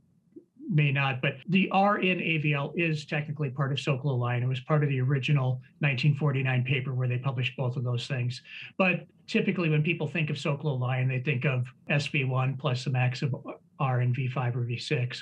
may 0.70 0.92
not, 0.92 1.22
but 1.22 1.36
the 1.50 1.70
R 1.72 2.00
in 2.00 2.20
AVL 2.20 2.74
is 2.76 3.06
technically 3.06 3.50
part 3.50 3.72
of 3.72 3.78
Sokolow 3.78 4.18
Lyon. 4.18 4.44
It 4.44 4.48
was 4.48 4.62
part 4.62 4.84
of 4.84 4.90
the 4.90 5.02
original 5.02 5.62
1949 5.80 6.64
paper 6.64 6.94
where 6.94 7.08
they 7.08 7.18
published 7.18 7.56
both 7.58 7.76
of 7.76 7.84
those 7.84 8.08
things. 8.08 8.42
But 8.78 9.06
typically, 9.28 9.70
when 9.70 9.84
people 9.84 10.08
think 10.08 10.30
of 10.30 10.38
Sokolow 10.38 10.80
Lyon, 10.80 11.08
they 11.08 11.20
think 11.20 11.46
of 11.46 11.66
SV1 11.90 12.58
plus 12.58 12.86
the 12.86 12.92
max 12.92 13.22
of 13.22 13.36
R 13.80 14.02
in 14.02 14.14
V5 14.14 14.56
or 14.56 14.66
V6, 14.66 15.20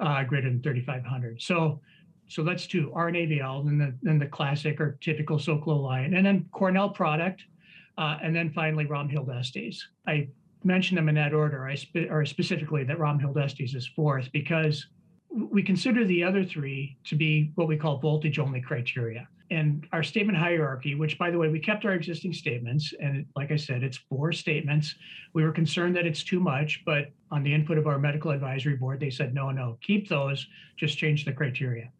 uh, 0.00 0.24
greater 0.24 0.48
than 0.48 0.62
3500. 0.62 1.40
So 1.40 1.80
So 2.28 2.42
that's 2.42 2.66
two, 2.66 2.92
RNAVL, 2.94 3.68
and 3.68 3.80
then, 3.80 3.98
then 4.02 4.18
the 4.18 4.26
classic 4.26 4.80
or 4.80 4.98
typical 5.00 5.38
Sokolow 5.38 6.04
and 6.04 6.26
then 6.26 6.46
Cornell 6.52 6.90
product, 6.90 7.42
uh, 7.98 8.18
and 8.22 8.34
then 8.34 8.50
finally 8.50 8.84
Romhilt 8.84 9.34
Estes. 9.34 9.86
I 10.06 10.28
mentioned 10.64 10.98
them 10.98 11.08
in 11.08 11.14
that 11.14 11.32
order, 11.32 11.66
I 11.66 11.76
spe- 11.76 12.10
or 12.10 12.26
specifically 12.26 12.84
that 12.84 12.98
Romhilt 12.98 13.36
Estes 13.36 13.74
is 13.74 13.86
fourth 13.86 14.30
because 14.32 14.86
we 15.30 15.62
consider 15.62 16.04
the 16.04 16.24
other 16.24 16.44
three 16.44 16.96
to 17.04 17.14
be 17.14 17.52
what 17.54 17.68
we 17.68 17.76
call 17.76 17.98
voltage 17.98 18.38
only 18.38 18.60
criteria. 18.60 19.28
And 19.50 19.86
our 19.92 20.02
statement 20.02 20.36
hierarchy, 20.36 20.96
which 20.96 21.18
by 21.18 21.30
the 21.30 21.38
way, 21.38 21.48
we 21.48 21.60
kept 21.60 21.84
our 21.84 21.92
existing 21.92 22.32
statements. 22.32 22.92
And 23.00 23.26
like 23.36 23.52
I 23.52 23.56
said, 23.56 23.84
it's 23.84 23.98
four 24.08 24.32
statements. 24.32 24.94
We 25.34 25.44
were 25.44 25.52
concerned 25.52 25.94
that 25.96 26.06
it's 26.06 26.24
too 26.24 26.40
much, 26.40 26.82
but 26.84 27.12
on 27.30 27.44
the 27.44 27.54
input 27.54 27.78
of 27.78 27.86
our 27.86 27.98
medical 27.98 28.32
advisory 28.32 28.74
board, 28.74 28.98
they 28.98 29.10
said, 29.10 29.34
no, 29.34 29.52
no, 29.52 29.78
keep 29.82 30.08
those, 30.08 30.48
just 30.76 30.98
change 30.98 31.24
the 31.24 31.32
criteria. 31.32 31.92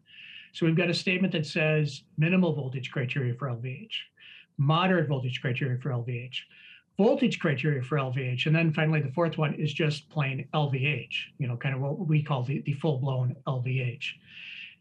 So 0.53 0.65
we've 0.65 0.75
got 0.75 0.89
a 0.89 0.93
statement 0.93 1.33
that 1.33 1.45
says 1.45 2.03
minimal 2.17 2.53
voltage 2.53 2.91
criteria 2.91 3.33
for 3.35 3.47
LVH, 3.47 3.93
moderate 4.57 5.07
voltage 5.07 5.41
criteria 5.41 5.79
for 5.79 5.89
LVH, 5.89 6.37
voltage 6.97 7.39
criteria 7.39 7.81
for 7.81 7.97
LVH. 7.97 8.47
And 8.47 8.55
then 8.55 8.73
finally, 8.73 9.01
the 9.01 9.11
fourth 9.11 9.37
one 9.37 9.53
is 9.53 9.71
just 9.73 10.09
plain 10.09 10.47
LVH, 10.53 11.13
you 11.37 11.47
know, 11.47 11.57
kind 11.57 11.75
of 11.75 11.81
what 11.81 11.99
we 12.07 12.23
call 12.23 12.43
the, 12.43 12.61
the 12.61 12.73
full 12.73 12.97
blown 12.97 13.35
LVH. 13.45 14.05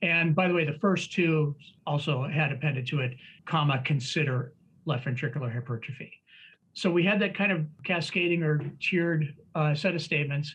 And 0.02 0.34
by 0.34 0.48
the 0.48 0.54
way, 0.54 0.64
the 0.64 0.78
first 0.78 1.12
two 1.12 1.54
also 1.86 2.24
had 2.24 2.52
appended 2.52 2.86
to 2.88 3.00
it, 3.00 3.16
comma, 3.46 3.82
consider 3.84 4.52
left 4.84 5.06
ventricular 5.06 5.52
hypertrophy. 5.52 6.12
So 6.74 6.90
we 6.90 7.02
had 7.02 7.20
that 7.20 7.34
kind 7.34 7.52
of 7.52 7.66
cascading 7.84 8.42
or 8.42 8.60
tiered 8.80 9.34
uh, 9.54 9.74
set 9.74 9.94
of 9.94 10.02
statements. 10.02 10.54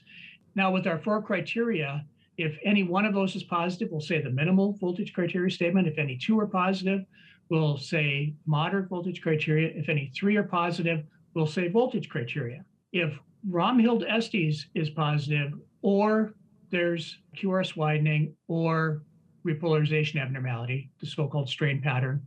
Now, 0.54 0.72
with 0.72 0.86
our 0.86 1.00
four 1.00 1.22
criteria, 1.22 2.06
if 2.44 2.58
any 2.64 2.84
one 2.84 3.06
of 3.06 3.14
those 3.14 3.36
is 3.36 3.44
positive, 3.44 3.90
we'll 3.92 4.02
say 4.02 4.22
the 4.22 4.30
minimal 4.30 4.74
voltage 4.80 5.14
criteria 5.14 5.52
statement. 5.52 5.88
If 5.88 5.98
any 5.98 6.18
two 6.18 6.40
are 6.40 6.48
positive, 6.48 7.06
we'll 7.50 7.78
say 7.78 8.34
moderate 8.46 8.90
voltage 8.90 9.22
criteria. 9.22 9.70
If 9.76 9.90
any 9.90 10.12
three 10.16 10.38
are 10.38 10.44
positive, 10.44 11.04
we'll 11.34 11.48
say 11.48 11.68
voltage 11.68 12.10
criteria. 12.10 12.64
If 12.94 13.18
Romhilt 13.50 14.06
Estes 14.10 14.68
is 14.76 14.90
positive, 14.90 15.54
or 15.82 16.34
there's 16.70 17.18
QRS 17.38 17.76
widening 17.76 18.36
or 18.48 19.04
repolarization 19.46 20.22
abnormality, 20.22 20.92
the 21.00 21.08
so-called 21.08 21.50
strain 21.50 21.82
pattern, 21.82 22.26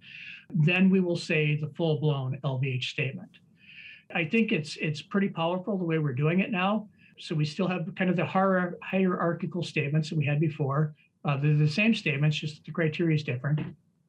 then 0.50 0.90
we 0.90 1.00
will 1.00 1.16
say 1.16 1.56
the 1.56 1.68
full-blown 1.76 2.38
LVH 2.44 2.84
statement. 2.84 3.30
I 4.14 4.24
think 4.24 4.52
it's 4.52 4.76
it's 4.76 5.02
pretty 5.02 5.28
powerful 5.28 5.78
the 5.78 5.84
way 5.84 5.98
we're 5.98 6.12
doing 6.12 6.40
it 6.40 6.50
now. 6.50 6.88
So 7.18 7.34
we 7.34 7.44
still 7.44 7.68
have 7.68 7.88
kind 7.96 8.10
of 8.10 8.16
the 8.16 8.26
hierarchical 8.26 9.62
statements 9.62 10.10
that 10.10 10.18
we 10.18 10.26
had 10.26 10.40
before. 10.40 10.94
Uh, 11.24 11.36
they're 11.38 11.54
the 11.54 11.68
same 11.68 11.94
statements, 11.94 12.36
just 12.36 12.64
the 12.64 12.72
criteria 12.72 13.16
is 13.16 13.22
different 13.22 13.60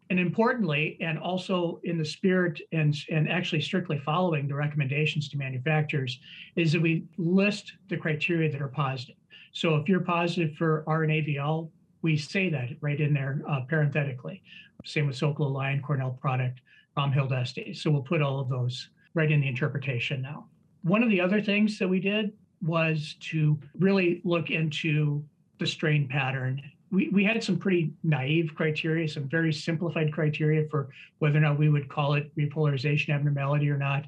and 0.09 0.19
importantly, 0.19 0.97
and 1.01 1.17
also 1.17 1.79
in 1.83 1.97
the 1.97 2.05
spirit 2.05 2.61
and, 2.71 2.95
and 3.09 3.29
actually 3.29 3.61
strictly 3.61 3.97
following 3.99 4.47
the 4.47 4.53
recommendations 4.53 5.29
to 5.29 5.37
manufacturers, 5.37 6.19
is 6.55 6.71
that 6.71 6.81
we 6.81 7.05
list 7.17 7.73
the 7.89 7.97
criteria 7.97 8.51
that 8.51 8.61
are 8.61 8.67
positive. 8.67 9.15
So 9.51 9.75
if 9.75 9.89
you're 9.89 10.01
positive 10.01 10.55
for 10.57 10.83
RNAVL, 10.87 11.69
we 12.01 12.17
say 12.17 12.49
that 12.49 12.69
right 12.81 12.99
in 12.99 13.13
there 13.13 13.41
uh, 13.49 13.61
parenthetically. 13.67 14.43
Same 14.83 15.07
with 15.07 15.15
Sokolow 15.15 15.51
Lyon, 15.51 15.81
Cornell 15.81 16.11
product, 16.21 16.61
Romhilt 16.95 17.31
Estes. 17.31 17.81
So 17.81 17.89
we'll 17.89 18.03
put 18.03 18.21
all 18.21 18.39
of 18.39 18.49
those 18.49 18.89
right 19.15 19.31
in 19.31 19.41
the 19.41 19.47
interpretation 19.47 20.21
now. 20.21 20.45
One 20.83 21.01
of 21.01 21.09
the 21.09 21.19
other 21.19 21.41
things 21.41 21.79
that 21.79 21.87
we 21.87 21.99
did 21.99 22.31
was 22.65 23.15
to 23.19 23.59
really 23.79 24.21
look 24.23 24.49
into 24.49 25.23
the 25.59 25.67
strain 25.67 26.07
pattern 26.07 26.61
we, 26.95 27.09
we 27.09 27.23
had 27.23 27.43
some 27.43 27.57
pretty 27.57 27.91
naive 28.03 28.53
criteria, 28.55 29.07
some 29.07 29.27
very 29.27 29.51
simplified 29.51 30.13
criteria 30.13 30.67
for 30.69 30.89
whether 31.19 31.37
or 31.37 31.41
not 31.41 31.59
we 31.59 31.69
would 31.69 31.89
call 31.89 32.13
it 32.13 32.35
repolarization 32.37 33.13
abnormality 33.13 33.69
or 33.69 33.77
not. 33.77 34.05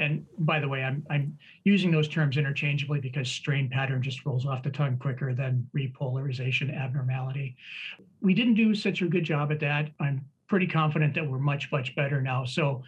And 0.00 0.26
by 0.38 0.58
the 0.58 0.68
way, 0.68 0.82
I'm, 0.82 1.06
I'm 1.08 1.38
using 1.62 1.92
those 1.92 2.08
terms 2.08 2.36
interchangeably 2.36 2.98
because 2.98 3.28
strain 3.28 3.70
pattern 3.70 4.02
just 4.02 4.26
rolls 4.26 4.44
off 4.44 4.64
the 4.64 4.70
tongue 4.70 4.98
quicker 4.98 5.32
than 5.32 5.68
repolarization 5.76 6.76
abnormality. 6.76 7.56
We 8.20 8.34
didn't 8.34 8.54
do 8.54 8.74
such 8.74 9.02
a 9.02 9.06
good 9.06 9.24
job 9.24 9.52
at 9.52 9.60
that. 9.60 9.90
I'm 10.00 10.24
pretty 10.48 10.66
confident 10.66 11.14
that 11.14 11.30
we're 11.30 11.38
much, 11.38 11.70
much 11.70 11.94
better 11.94 12.20
now. 12.20 12.44
So 12.44 12.82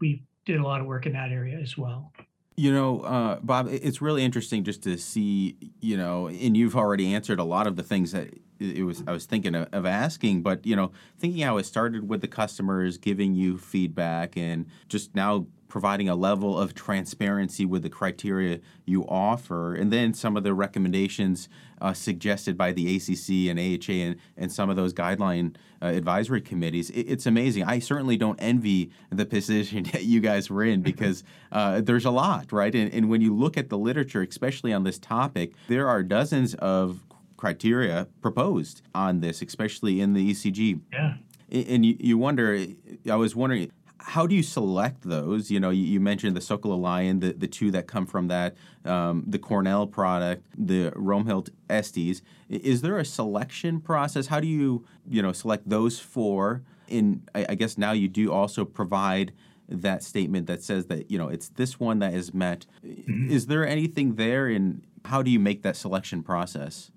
we 0.00 0.22
did 0.44 0.60
a 0.60 0.62
lot 0.62 0.82
of 0.82 0.86
work 0.86 1.06
in 1.06 1.14
that 1.14 1.30
area 1.30 1.58
as 1.58 1.78
well. 1.78 2.12
You 2.60 2.74
know, 2.74 3.00
uh, 3.00 3.38
Bob, 3.40 3.68
it's 3.70 4.02
really 4.02 4.22
interesting 4.22 4.64
just 4.64 4.82
to 4.82 4.98
see, 4.98 5.56
you 5.80 5.96
know, 5.96 6.28
and 6.28 6.54
you've 6.54 6.76
already 6.76 7.14
answered 7.14 7.38
a 7.38 7.44
lot 7.44 7.66
of 7.66 7.76
the 7.76 7.82
things 7.82 8.12
that 8.12 8.34
it 8.60 8.84
was 8.84 9.02
I 9.06 9.12
was 9.12 9.24
thinking 9.24 9.54
of, 9.54 9.68
of, 9.72 9.86
asking, 9.86 10.42
but 10.42 10.66
you 10.66 10.76
know, 10.76 10.92
thinking 11.18 11.42
how 11.42 11.56
it 11.56 11.64
started 11.64 12.08
with 12.08 12.20
the 12.20 12.28
customers 12.28 12.98
giving 12.98 13.34
you 13.34 13.56
feedback 13.56 14.36
and 14.36 14.66
just 14.88 15.14
now 15.14 15.46
providing 15.68 16.08
a 16.08 16.14
level 16.14 16.58
of 16.58 16.74
transparency 16.74 17.64
with 17.64 17.82
the 17.82 17.88
criteria 17.88 18.60
you 18.84 19.06
offer, 19.06 19.74
and 19.74 19.90
then 19.90 20.12
some 20.12 20.36
of 20.36 20.42
the 20.42 20.52
recommendations 20.52 21.48
uh, 21.80 21.94
suggested 21.94 22.58
by 22.58 22.72
the 22.72 22.96
ACC 22.96 23.48
and 23.48 23.58
AHA 23.58 23.92
and, 23.92 24.16
and 24.36 24.52
some 24.52 24.68
of 24.68 24.76
those 24.76 24.92
guideline 24.92 25.54
uh, 25.80 25.86
advisory 25.86 26.42
committees. 26.42 26.90
It, 26.90 27.02
it's 27.02 27.24
amazing. 27.24 27.64
I 27.64 27.78
certainly 27.78 28.18
don't 28.18 28.38
envy 28.42 28.90
the 29.08 29.24
position 29.24 29.84
that 29.92 30.04
you 30.04 30.20
guys 30.20 30.50
were 30.50 30.64
in 30.64 30.82
because 30.90 31.24
uh, 31.52 31.80
there's 31.80 32.04
a 32.04 32.10
lot, 32.10 32.52
right? 32.52 32.74
And, 32.74 32.92
and 32.92 33.08
when 33.08 33.22
you 33.22 33.34
look 33.34 33.56
at 33.56 33.70
the 33.70 33.78
literature, 33.78 34.22
especially 34.22 34.74
on 34.74 34.84
this 34.84 34.98
topic, 34.98 35.54
there 35.68 35.88
are 35.88 36.02
dozens 36.02 36.54
of 36.56 37.00
criteria 37.40 38.06
proposed 38.20 38.82
on 38.94 39.20
this, 39.20 39.40
especially 39.40 40.00
in 40.00 40.12
the 40.12 40.30
ECG. 40.30 40.80
Yeah. 40.92 41.14
And 41.50 41.84
you, 41.84 41.96
you 41.98 42.18
wonder, 42.18 42.66
I 43.10 43.16
was 43.16 43.34
wondering, 43.34 43.72
how 43.98 44.26
do 44.26 44.34
you 44.34 44.42
select 44.42 45.02
those? 45.02 45.50
You 45.50 45.58
know, 45.58 45.70
you, 45.70 45.82
you 45.82 46.00
mentioned 46.00 46.36
the 46.36 46.40
Sokolow 46.40 46.78
Lyon, 46.78 47.20
the, 47.20 47.32
the 47.32 47.48
two 47.48 47.70
that 47.72 47.86
come 47.86 48.06
from 48.06 48.28
that, 48.28 48.56
um, 48.84 49.24
the 49.26 49.38
Cornell 49.38 49.86
product, 49.86 50.44
the 50.56 50.90
Romhilt 50.92 51.48
Estes. 51.68 52.22
Is 52.48 52.82
there 52.82 52.98
a 52.98 53.04
selection 53.04 53.80
process? 53.80 54.28
How 54.28 54.40
do 54.40 54.46
you, 54.46 54.84
you 55.08 55.22
know, 55.22 55.32
select 55.32 55.68
those 55.68 55.98
four? 55.98 56.62
In 56.88 57.22
I, 57.34 57.46
I 57.50 57.54
guess 57.54 57.78
now 57.78 57.92
you 57.92 58.08
do 58.08 58.32
also 58.32 58.64
provide 58.64 59.32
that 59.68 60.02
statement 60.02 60.48
that 60.48 60.60
says 60.60 60.86
that 60.86 61.08
you 61.08 61.16
know 61.16 61.28
it's 61.28 61.48
this 61.50 61.78
one 61.78 62.00
that 62.00 62.12
is 62.12 62.34
met. 62.34 62.66
Mm-hmm. 62.84 63.30
Is 63.30 63.46
there 63.46 63.64
anything 63.64 64.16
there 64.16 64.48
in 64.48 64.82
how 65.04 65.22
do 65.22 65.30
you 65.30 65.38
make 65.38 65.62
that 65.62 65.76
selection 65.76 66.24
process? 66.24 66.90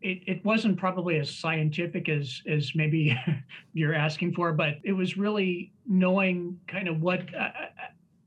It, 0.00 0.22
it 0.26 0.44
wasn't 0.44 0.78
probably 0.78 1.18
as 1.18 1.34
scientific 1.34 2.08
as 2.08 2.42
as 2.46 2.72
maybe 2.74 3.18
you're 3.72 3.94
asking 3.94 4.34
for, 4.34 4.52
but 4.52 4.74
it 4.84 4.92
was 4.92 5.16
really 5.16 5.72
knowing 5.86 6.58
kind 6.66 6.88
of 6.88 7.00
what 7.00 7.22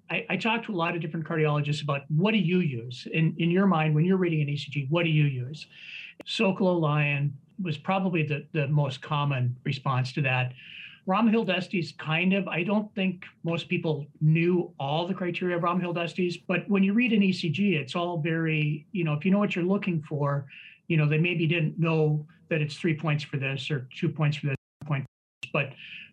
I, 0.10 0.26
I 0.30 0.38
talked 0.38 0.66
to 0.66 0.74
a 0.74 0.76
lot 0.76 0.96
of 0.96 1.02
different 1.02 1.26
cardiologists 1.26 1.82
about 1.82 2.02
what 2.10 2.32
do 2.32 2.38
you 2.38 2.60
use 2.60 3.08
in 3.14 3.36
in 3.40 3.50
your 3.50 3.68
mind 3.68 3.96
when 3.96 4.04
you're 4.04 4.18
reading 4.18 4.42
an 4.42 4.48
ECG? 4.48 4.90
What 4.90 5.04
do 5.04 5.10
you 5.10 5.26
use? 5.26 5.68
Sokolow 6.28 6.80
Lyon 6.80 7.34
was 7.64 7.78
probably 7.78 8.24
the 8.24 8.46
the 8.52 8.68
most 8.68 9.02
common 9.02 9.56
response 9.64 10.12
to 10.14 10.22
that. 10.22 10.54
Romhilt 11.08 11.50
Estes 11.50 11.94
kind 11.94 12.32
of, 12.34 12.48
I 12.48 12.64
don't 12.64 12.94
think 12.94 13.26
most 13.44 13.68
people 13.68 14.06
knew 14.22 14.72
all 14.80 15.08
the 15.08 15.16
criteria 15.16 15.58
of 15.58 15.64
Romhilt 15.64 15.98
Estes, 15.98 16.38
but 16.38 16.70
when 16.70 16.84
you 16.84 16.94
read 16.94 17.12
an 17.12 17.22
ECG, 17.22 17.74
it's 17.74 17.96
all 17.96 18.20
very, 18.20 18.86
you 18.92 19.04
know, 19.04 19.14
if 19.14 19.26
you 19.26 19.32
know 19.32 19.40
what 19.40 19.56
you're 19.56 19.66
looking 19.66 20.04
for, 20.04 20.46
you 20.92 20.98
know, 20.98 21.08
they 21.08 21.18
maybe 21.18 21.48
didn't 21.48 21.80
know 21.80 22.28
that 22.50 22.60
it's 22.60 22.76
three 22.76 22.94
points 22.94 23.24
for 23.24 23.38
this 23.38 23.72
or 23.72 23.88
two 23.96 24.10
points 24.10 24.36
for 24.36 24.48
this 24.48 24.58
point, 24.86 25.06
but 25.54 25.70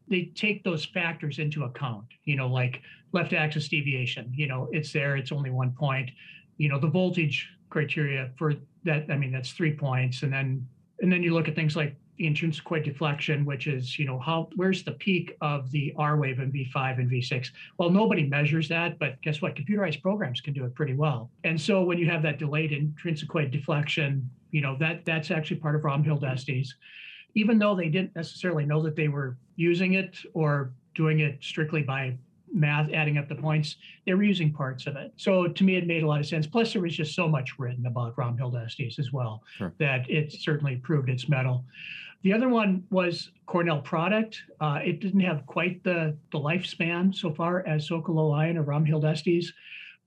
they 0.07 0.31
take 0.37 0.63
those 0.63 0.85
factors 0.85 1.41
into 1.41 1.65
account, 1.65 2.05
you 2.27 2.37
know, 2.37 2.47
like 2.47 2.81
left 3.11 3.33
axis 3.33 3.69
deviation, 3.69 4.31
you 4.33 4.47
know, 4.47 4.69
it's 4.71 4.93
there, 4.93 5.17
it's 5.17 5.33
only 5.33 5.51
one 5.51 5.73
point, 5.73 6.13
you 6.59 6.69
know, 6.69 6.79
the 6.79 6.87
voltage 6.87 7.49
criteria 7.71 8.31
for 8.39 8.55
that, 8.85 9.07
I 9.11 9.17
mean, 9.17 9.33
that's 9.33 9.51
three 9.51 9.75
points. 9.75 10.23
And 10.23 10.33
then, 10.33 10.65
and 11.01 11.11
then 11.11 11.25
you 11.25 11.35
look 11.35 11.49
at 11.49 11.57
things 11.57 11.75
like 11.75 11.97
the 12.17 12.29
intrinsic 12.29 12.65
deflection, 12.85 13.45
which 13.45 13.67
is, 13.67 13.99
you 13.99 14.05
know, 14.05 14.21
how 14.21 14.49
where's 14.55 14.85
the 14.85 14.93
peak 14.93 15.37
of 15.41 15.69
the 15.73 15.93
R 15.99 16.19
wave 16.19 16.39
in 16.39 16.53
V5 16.53 17.01
and 17.01 17.11
V6? 17.11 17.49
Well, 17.79 17.91
nobody 17.91 18.29
measures 18.29 18.69
that, 18.69 18.97
but 19.01 19.21
guess 19.23 19.43
what? 19.43 19.57
Computerized 19.57 20.03
programs 20.03 20.41
can 20.41 20.55
do 20.55 20.65
it 20.65 20.75
pretty 20.77 20.95
well. 20.95 21.33
And 21.43 21.61
so 21.61 21.83
when 21.83 21.99
you 21.99 22.09
have 22.09 22.23
that 22.23 22.39
delayed 22.39 22.71
intrinsic 22.71 23.29
deflection, 23.51 24.31
you 24.51 24.61
know, 24.61 24.77
that 24.79 25.05
that's 25.05 25.31
actually 25.31 25.59
part 25.59 25.75
of 25.75 25.83
Romhilt 25.83 26.25
Estes. 26.25 26.75
Even 27.35 27.59
though 27.59 27.77
they 27.77 27.89
didn't 27.89 28.15
necessarily 28.17 28.65
know 28.65 28.83
that 28.83 28.97
they 28.97 29.09
were 29.09 29.37
using 29.57 29.95
it 29.95 30.17
or 30.35 30.73
doing 30.95 31.21
it 31.21 31.39
strictly 31.41 31.83
by 31.83 32.17
math, 32.53 32.91
adding 32.93 33.19
up 33.19 33.29
the 33.29 33.35
points, 33.35 33.77
they 34.07 34.15
were 34.15 34.23
using 34.23 34.53
parts 34.53 34.87
of 34.87 34.97
it. 34.97 35.13
So 35.17 35.47
to 35.47 35.65
me, 35.65 35.77
it 35.77 35.87
made 35.87 36.03
a 36.03 36.07
lot 36.07 36.21
of 36.21 36.27
sense. 36.27 36.47
Plus, 36.47 36.73
there 36.73 36.83
was 36.83 36.97
just 36.97 37.15
so 37.15 37.29
much 37.29 37.59
written 37.59 37.87
about 37.87 38.17
Romhilt 38.17 38.61
Estes 38.61 38.99
as 38.99 39.13
well 39.13 39.43
sure. 39.57 39.75
that 39.79 40.09
it 40.09 40.33
certainly 40.33 40.77
proved 40.77 41.11
its 41.11 41.29
mettle. 41.29 41.65
The 42.23 42.33
other 42.33 42.49
one 42.49 42.83
was 42.91 43.31
Cornell 43.47 43.81
product. 43.81 44.43
Uh, 44.61 44.81
it 44.83 45.01
didn't 45.01 45.21
have 45.21 45.47
quite 45.47 45.85
the, 45.85 46.17
the 46.33 46.39
lifespan 46.39 47.15
so 47.15 47.33
far 47.33 47.65
as 47.67 47.89
Sokolow 47.89 48.31
Lyon 48.31 48.57
or 48.57 48.65
Romhilt 48.65 49.05
Estes, 49.05 49.53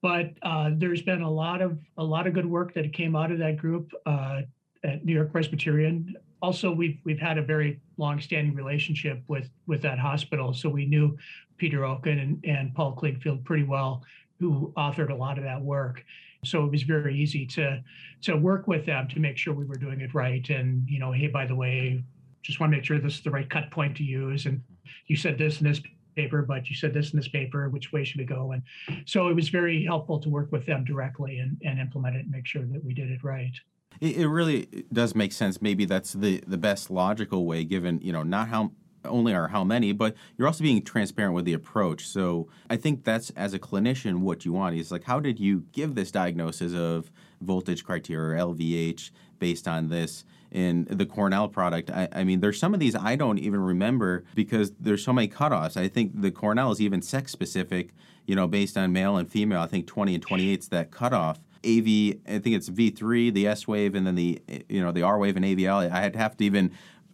but 0.02 0.32
uh, 0.42 0.72
there's 0.76 1.02
been 1.02 1.22
a 1.22 1.30
lot 1.30 1.62
of 1.62 1.78
a 1.98 2.04
lot 2.04 2.28
of 2.28 2.34
good 2.34 2.46
work 2.46 2.74
that 2.74 2.92
came 2.94 3.16
out 3.16 3.32
of 3.32 3.40
that 3.40 3.58
group 3.58 3.92
uh, 4.06 4.42
at 4.84 5.06
New 5.06 5.14
York 5.14 5.32
Presbyterian 5.32 6.16
also 6.42 6.72
we've 6.72 7.00
we've 7.04 7.20
had 7.20 7.38
a 7.38 7.42
very 7.42 7.80
long-standing 7.98 8.56
relationship 8.56 9.22
with 9.28 9.50
with 9.68 9.82
that 9.82 10.00
hospital, 10.00 10.54
so 10.54 10.70
we 10.70 10.86
knew 10.86 11.18
Peter 11.58 11.80
Okin 11.80 12.22
and, 12.22 12.44
and 12.46 12.74
Paul 12.74 12.96
Kligfield 12.96 13.44
pretty 13.44 13.64
well, 13.64 14.04
who 14.40 14.74
authored 14.78 15.12
a 15.12 15.16
lot 15.16 15.38
of 15.38 15.44
that 15.44 15.62
work. 15.62 16.04
So 16.44 16.66
it 16.66 16.72
was 16.72 16.84
very 16.84 17.16
easy 17.18 17.46
to 17.48 17.84
to 18.24 18.36
work 18.36 18.68
with 18.68 18.86
them 18.86 19.08
to 19.10 19.20
make 19.20 19.38
sure 19.38 19.54
we 19.54 19.66
were 19.66 19.76
doing 19.76 20.02
it 20.02 20.14
right. 20.14 20.48
And 20.50 20.88
you 20.88 21.00
know, 21.00 21.12
hey, 21.12 21.28
by 21.28 21.46
the 21.46 21.56
way, 21.56 22.04
just 22.42 22.60
want 22.60 22.72
to 22.72 22.78
make 22.78 22.86
sure 22.86 23.00
this 23.00 23.16
is 23.16 23.22
the 23.22 23.32
right 23.32 23.50
cut 23.50 23.70
point 23.70 23.96
to 23.98 24.04
use. 24.04 24.46
And 24.46 24.62
you 25.08 25.16
said 25.16 25.38
this 25.38 25.60
and 25.60 25.70
this 25.70 25.82
paper, 26.16 26.42
but 26.42 26.70
you 26.70 26.76
said 26.76 26.94
this 26.94 27.12
in 27.12 27.18
this 27.18 27.28
paper. 27.28 27.70
Which 27.70 27.92
way 27.92 28.04
should 28.04 28.20
we 28.20 28.26
go? 28.26 28.52
And 28.52 28.64
so 29.06 29.28
it 29.28 29.36
was 29.36 29.50
very 29.50 29.84
helpful 29.86 30.20
to 30.20 30.30
work 30.30 30.52
with 30.52 30.66
them 30.66 30.84
directly 30.84 31.40
and, 31.40 31.60
and 31.64 31.80
implement 31.80 32.16
it 32.16 32.20
and 32.20 32.32
make 32.32 32.46
sure 32.46 32.64
that 32.64 32.84
we 32.84 32.94
did 32.94 33.10
it 33.10 33.24
right. 33.24 33.54
It, 34.00 34.18
it 34.18 34.28
really 34.28 34.86
does 34.92 35.16
make 35.16 35.34
sense. 35.34 35.62
Maybe 35.62 35.86
that's 35.86 36.14
the 36.14 36.44
the 36.48 36.58
best 36.58 36.90
logical 36.90 37.46
way, 37.46 37.64
given 37.64 38.00
you 38.02 38.14
know 38.14 38.24
not 38.24 38.50
how 38.50 38.72
only 39.06 39.34
are 39.34 39.48
how 39.48 39.64
many, 39.64 39.92
but 39.92 40.16
you're 40.38 40.48
also 40.48 40.64
being 40.64 40.84
transparent 40.84 41.34
with 41.34 41.46
the 41.46 41.54
approach. 41.54 42.08
So 42.08 42.48
I 42.70 42.78
think 42.78 43.04
that's 43.04 43.32
as 43.32 43.54
a 43.54 43.60
clinician 43.60 44.20
what 44.20 44.46
you 44.46 44.54
want 44.54 44.76
is 44.76 44.92
like 44.92 45.04
how 45.04 45.20
did 45.20 45.40
you 45.40 45.66
give 45.72 45.96
this 45.96 46.12
diagnosis 46.12 46.74
of 46.74 47.12
voltage 47.42 47.84
criteria 47.84 48.42
or 48.42 48.54
LVH 48.54 49.12
based 49.40 49.68
on 49.68 49.90
this 49.90 50.24
in 50.52 50.88
the 50.90 51.06
Cornell 51.06 51.48
product? 51.48 51.90
I, 51.90 52.08
I 52.12 52.24
mean, 52.24 52.40
there's 52.40 52.60
some 52.60 52.74
of 52.74 52.80
these 52.80 52.96
I 52.96 53.16
don't 53.16 53.38
even 53.40 53.60
remember 53.62 54.24
because 54.36 54.72
there's 54.80 55.04
so 55.04 55.14
many 55.14 55.28
cutoffs. 55.28 55.78
I 55.78 55.88
think 55.88 56.22
the 56.22 56.32
Cornell 56.32 56.72
is 56.72 56.82
even 56.82 57.02
sex 57.02 57.32
specific, 57.32 57.92
you 58.26 58.36
know, 58.36 58.48
based 58.48 58.78
on 58.78 58.92
male 58.92 59.18
and 59.18 59.30
female. 59.30 59.62
I 59.62 59.68
think 59.68 59.88
20 59.88 60.16
and 60.16 60.24
28 60.24 60.60
is 60.60 60.68
that 60.70 60.92
cutoff. 60.92 61.40
AV, 61.64 62.16
I 62.28 62.40
think 62.40 62.56
it's 62.56 62.70
V3, 62.70 63.34
the 63.34 63.48
S 63.48 63.68
wave, 63.68 63.94
and 63.94 64.08
then 64.08 64.16
the 64.16 64.42
you 64.68 64.82
know 64.82 64.92
the 64.92 65.04
R 65.04 65.20
wave 65.20 65.36
and 65.36 65.46
AVL. 65.46 65.92
I'd 65.92 66.16
have 66.16 66.36
to 66.38 66.44
even 66.44 66.72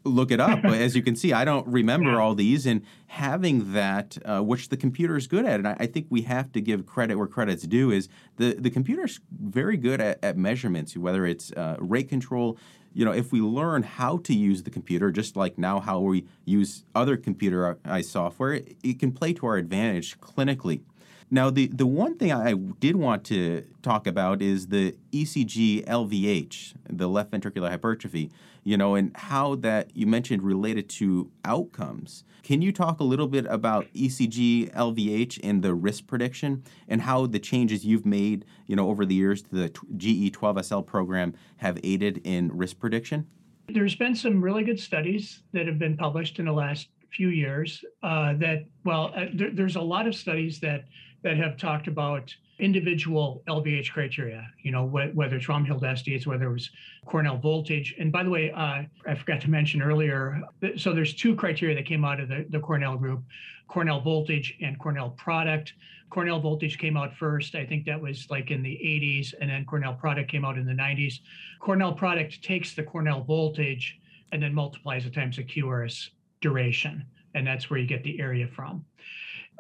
look 0.08 0.32
it 0.32 0.40
up. 0.40 0.62
But 0.62 0.76
as 0.76 0.96
you 0.96 1.04
can 1.04 1.16
see, 1.16 1.34
I 1.34 1.46
don't 1.46 1.68
remember 1.68 2.12
yeah. 2.12 2.20
all 2.20 2.36
these, 2.36 2.66
and 2.66 2.82
having 3.08 3.74
that, 3.74 4.18
uh, 4.26 4.42
which 4.42 4.70
the 4.70 4.78
computer 4.78 5.18
is 5.18 5.28
good 5.28 5.46
at, 5.46 5.56
and 5.56 5.68
I, 5.68 5.76
I, 5.80 5.86
think 5.86 6.08
we 6.10 6.24
have 6.24 6.52
to 6.54 6.62
give 6.62 6.86
credit 6.86 7.16
where 7.16 7.28
credit's 7.28 7.64
due, 7.64 7.92
is 7.92 8.10
the 8.38 8.54
the 8.54 8.70
computer's 8.70 9.20
very 9.32 9.78
good 9.78 10.02
at, 10.02 10.24
at 10.24 10.38
measurements, 10.38 10.96
whether 10.98 11.26
it's 11.26 11.52
uh, 11.54 11.78
rate 11.80 12.10
control. 12.10 12.58
You 12.98 13.06
know, 13.06 13.12
if 13.12 13.32
we 13.32 13.42
learn 13.42 13.84
how 13.84 14.18
to 14.18 14.34
use 14.34 14.64
the 14.64 14.72
computer, 14.72 15.12
just 15.12 15.36
like 15.36 15.60
now 15.60 15.80
how 15.80 16.00
we 16.00 16.26
use 16.46 16.84
other 16.96 17.16
computerized 17.16 18.06
software, 18.06 18.54
it, 18.56 18.76
it 18.82 18.98
can 18.98 19.12
play 19.12 19.34
to 19.34 19.46
our 19.46 19.58
advantage 19.58 20.20
clinically. 20.20 20.82
Now, 21.30 21.52
the, 21.52 21.68
the 21.68 21.86
one 21.86 22.18
thing 22.18 22.32
I 22.32 22.54
did 22.54 22.96
want 22.96 23.24
to 23.26 23.68
talk 23.84 24.08
about 24.08 24.42
is 24.42 24.70
the 24.70 24.96
ECG 25.12 25.86
LVH, 25.86 26.74
the 26.90 27.08
left 27.08 27.30
ventricular 27.30 27.70
hypertrophy, 27.70 28.32
you 28.68 28.76
know, 28.76 28.96
and 28.96 29.16
how 29.16 29.56
that 29.56 29.96
you 29.96 30.06
mentioned 30.06 30.44
related 30.44 30.90
to 30.90 31.32
outcomes. 31.46 32.26
Can 32.44 32.62
you 32.62 32.74
talk 32.74 33.00
a 33.00 33.04
little 33.06 33.30
bit 33.30 33.46
about 33.46 33.88
ECG 33.94 34.74
LVH 34.74 35.40
and 35.42 35.64
the 35.64 35.74
risk 35.74 36.06
prediction 36.06 36.66
and 36.90 37.02
how 37.02 37.28
the 37.28 37.40
changes 37.40 37.86
you've 37.86 38.06
made, 38.06 38.44
you 38.66 38.76
know, 38.76 38.90
over 38.90 39.06
the 39.06 39.16
years 39.16 39.42
to 39.44 39.56
the 39.56 39.70
GE12SL 39.96 40.86
program 40.86 41.34
have 41.58 41.80
aided 41.82 42.20
in 42.26 42.52
risk 42.52 42.78
prediction? 42.78 43.26
There's 43.70 43.96
been 43.96 44.16
some 44.16 44.42
really 44.42 44.66
good 44.66 44.82
studies 44.82 45.44
that 45.54 45.66
have 45.66 45.80
been 45.80 45.96
published 45.96 46.38
in 46.40 46.46
the 46.46 46.52
last 46.52 46.90
few 47.14 47.30
years 47.30 47.82
uh, 48.04 48.34
that, 48.34 48.66
well, 48.84 49.14
uh, 49.16 49.28
there, 49.34 49.52
there's 49.52 49.78
a 49.78 49.82
lot 49.82 50.08
of 50.08 50.14
studies 50.14 50.60
that 50.60 50.84
that 51.24 51.38
have 51.38 51.56
talked 51.56 51.88
about 51.88 52.36
individual 52.60 53.44
LVH 53.48 53.92
criteria, 53.92 54.50
you 54.64 54.72
know, 54.72 54.88
wh- 54.88 55.16
whether 55.16 55.36
it's 55.36 55.46
Romhilt 55.46 55.84
Estes, 55.84 56.26
whether 56.26 56.46
it 56.46 56.54
was 56.54 56.70
Cornell 57.06 57.38
voltage. 57.38 57.96
And 58.00 58.12
by 58.12 58.24
the 58.24 58.30
way, 58.30 58.52
uh, 58.52 58.84
I 59.06 59.16
forgot 59.16 59.42
to 59.42 59.50
mention 59.50 59.82
earlier, 59.82 60.42
so 60.76 60.94
there's 60.94 61.14
two 61.14 61.36
criteria 61.36 61.76
that 61.76 61.86
came 61.86 62.04
out 62.04 62.20
of 62.20 62.30
the, 62.30 62.46
the 62.50 62.60
Cornell 62.60 62.98
group, 62.98 63.24
Cornell 63.68 64.02
voltage 64.02 64.58
and 64.62 64.80
Cornell 64.80 65.12
product. 65.12 65.74
Cornell 66.10 66.40
voltage 66.40 66.78
came 66.78 66.98
out 66.98 67.14
first. 67.16 67.54
I 67.54 67.66
think 67.66 67.86
that 67.86 68.02
was 68.02 68.28
like 68.30 68.50
in 68.50 68.64
the 68.64 68.80
80s, 68.84 69.34
and 69.40 69.50
then 69.50 69.66
Cornell 69.66 69.94
product 69.94 70.32
came 70.32 70.46
out 70.46 70.58
in 70.58 70.66
the 70.66 70.74
90s. 70.74 71.20
Cornell 71.60 71.94
product 71.94 72.42
takes 72.42 72.74
the 72.74 72.84
Cornell 72.84 73.24
voltage 73.24 74.00
and 74.32 74.42
then 74.42 74.54
multiplies 74.54 75.06
it 75.06 75.14
times 75.14 75.38
the 75.38 75.44
QRS 75.44 76.10
duration. 76.42 77.06
And 77.36 77.46
that's 77.46 77.70
where 77.70 77.80
you 77.80 77.86
get 77.86 78.04
the 78.04 78.20
area 78.20 78.48
from 78.48 78.84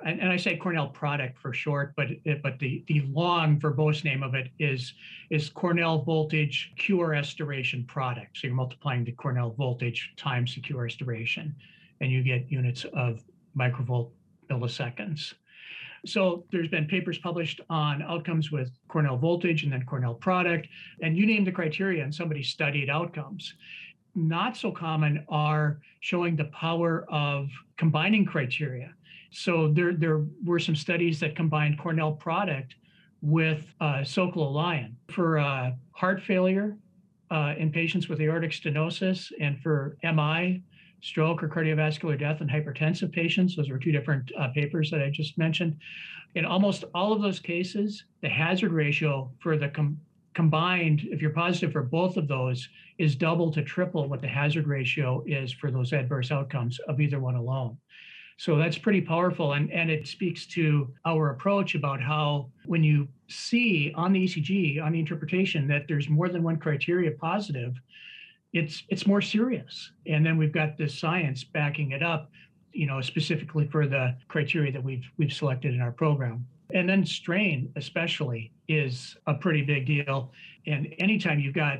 and, 0.05 0.19
and 0.21 0.29
I 0.29 0.38
say 0.38 0.57
Cornell 0.57 0.88
product 0.88 1.39
for 1.39 1.53
short, 1.53 1.93
but 1.95 2.07
but 2.43 2.60
the 2.60 2.83
the 2.88 3.01
long 3.12 3.60
verbose 3.60 4.03
name 4.03 4.23
of 4.23 4.36
it 4.36 4.49
is 4.60 4.93
is 5.29 5.49
Cornell 5.49 6.03
voltage 6.03 6.73
QRS 6.79 7.36
duration 7.36 7.83
product. 7.86 8.38
So 8.38 8.47
you're 8.47 8.55
multiplying 8.55 9.03
the 9.03 9.12
Cornell 9.13 9.51
voltage 9.51 10.13
times 10.17 10.55
the 10.55 10.62
QRS 10.62 10.97
duration, 10.97 11.55
and 12.01 12.12
you 12.12 12.23
get 12.23 12.51
units 12.51 12.86
of 12.93 13.23
microvolt 13.57 14.12
milliseconds. 14.49 15.33
So 16.05 16.45
there's 16.51 16.69
been 16.69 16.86
papers 16.86 17.17
published 17.17 17.60
on 17.69 18.01
outcomes 18.01 18.51
with 18.51 18.71
Cornell 18.88 19.17
voltage 19.17 19.63
and 19.63 19.73
then 19.73 19.83
Cornell 19.83 20.13
product, 20.13 20.67
and 21.01 21.17
you 21.17 21.25
name 21.25 21.43
the 21.43 21.51
criteria, 21.51 22.03
and 22.03 22.13
somebody 22.13 22.43
studied 22.43 22.89
outcomes. 22.89 23.55
Not 24.15 24.57
so 24.57 24.71
common 24.71 25.25
are 25.27 25.79
showing 25.99 26.36
the 26.36 26.45
power 26.45 27.05
of 27.10 27.49
combining 27.77 28.25
criteria. 28.25 28.93
So 29.32 29.72
there, 29.72 29.94
there 29.94 30.26
were 30.44 30.60
some 30.60 30.76
studies 30.76 31.20
that 31.20 31.36
combined 31.36 31.80
Cornell 31.80 32.13
product 32.13 32.76
with 33.22 33.66
uh, 33.82 34.04
for 35.10 35.40
uh, 35.40 35.72
heart 35.92 36.22
failure 36.22 36.78
uh, 37.32 37.54
in 37.58 37.72
patients 37.72 38.08
with 38.08 38.22
aortic 38.22 38.52
stenosis 38.52 39.32
and 39.40 39.60
for 39.60 39.98
MI, 40.04 40.62
stroke 41.02 41.44
or 41.44 41.50
cardiovascular 41.50 42.18
death 42.20 42.42
in 42.42 42.48
hypertensive 42.48 43.12
patients. 43.12 43.56
Those 43.56 43.70
were 43.70 43.78
two 43.78 43.92
different 43.92 44.32
uh, 44.40 44.50
papers 44.50 44.90
that 44.92 45.02
I 45.02 45.10
just 45.10 45.38
mentioned. 45.38 45.78
In 46.36 46.46
almost 46.46 46.84
all 46.94 47.13
of 47.13 47.22
those 47.22 47.40
cases, 47.40 48.04
the 48.22 48.30
hazard 48.30 48.72
ratio 48.72 49.32
for 49.40 49.58
the 49.58 49.70
com- 49.70 50.00
combined, 50.34 51.02
if 51.12 51.22
you're 51.22 51.32
positive 51.32 51.72
for 51.72 51.84
both 51.84 52.18
of 52.18 52.28
those, 52.28 52.68
is 52.98 53.16
double 53.16 53.52
to 53.52 53.63
triple 53.63 54.08
what 54.08 54.22
the 54.22 54.28
hazard 54.28 54.68
ratio 54.68 55.24
is 55.26 55.52
for 55.52 55.72
those 55.72 55.94
adverse 55.94 56.32
outcomes 56.32 56.80
of 56.88 57.00
either 57.00 57.20
one 57.20 57.36
alone. 57.36 57.78
So 58.38 58.56
that's 58.56 58.78
pretty 58.78 59.02
powerful. 59.02 59.54
And, 59.54 59.71
and 59.71 59.89
it 59.89 60.08
speaks 60.08 60.45
to 60.47 60.93
our 61.06 61.32
approach 61.32 61.73
about 61.73 62.02
how 62.02 62.52
when 62.65 62.84
you 62.84 63.08
see 63.28 63.91
on 63.95 64.13
the 64.13 64.23
ECG, 64.23 64.82
on 64.82 64.91
the 64.91 65.00
interpretation, 65.00 65.67
that 65.67 65.88
there's 65.88 66.08
more 66.08 66.30
than 66.30 66.43
one 66.43 66.58
criteria 66.58 67.12
positive, 67.12 67.73
it's 68.54 68.84
it's 68.89 69.08
more 69.08 69.21
serious. 69.21 69.91
And 70.06 70.26
then 70.26 70.38
we've 70.38 70.54
got 70.54 70.78
this 70.78 70.97
science 70.97 71.43
backing 71.43 71.91
it 71.91 72.04
up, 72.04 72.32
you 72.71 72.86
know, 72.86 73.02
specifically 73.02 73.67
for 73.67 73.88
the 73.88 74.15
criteria 74.28 74.71
that 74.71 74.84
we've 74.84 75.06
we've 75.17 75.34
selected 75.34 75.73
in 75.73 75.82
our 75.82 75.91
program. 75.91 76.45
And 76.73 76.88
then 76.88 77.06
strain, 77.06 77.71
especially, 77.76 78.52
is 78.67 79.17
a 79.26 79.34
pretty 79.34 79.63
big 79.63 79.88
deal. 79.88 80.32
And 80.67 80.93
anytime 81.00 81.39
you've 81.39 81.56
got 81.56 81.80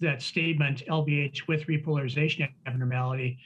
that 0.00 0.22
statement 0.22 0.84
LVH 0.88 1.48
with 1.48 1.66
repolarization 1.66 2.48
abnormality, 2.66 3.38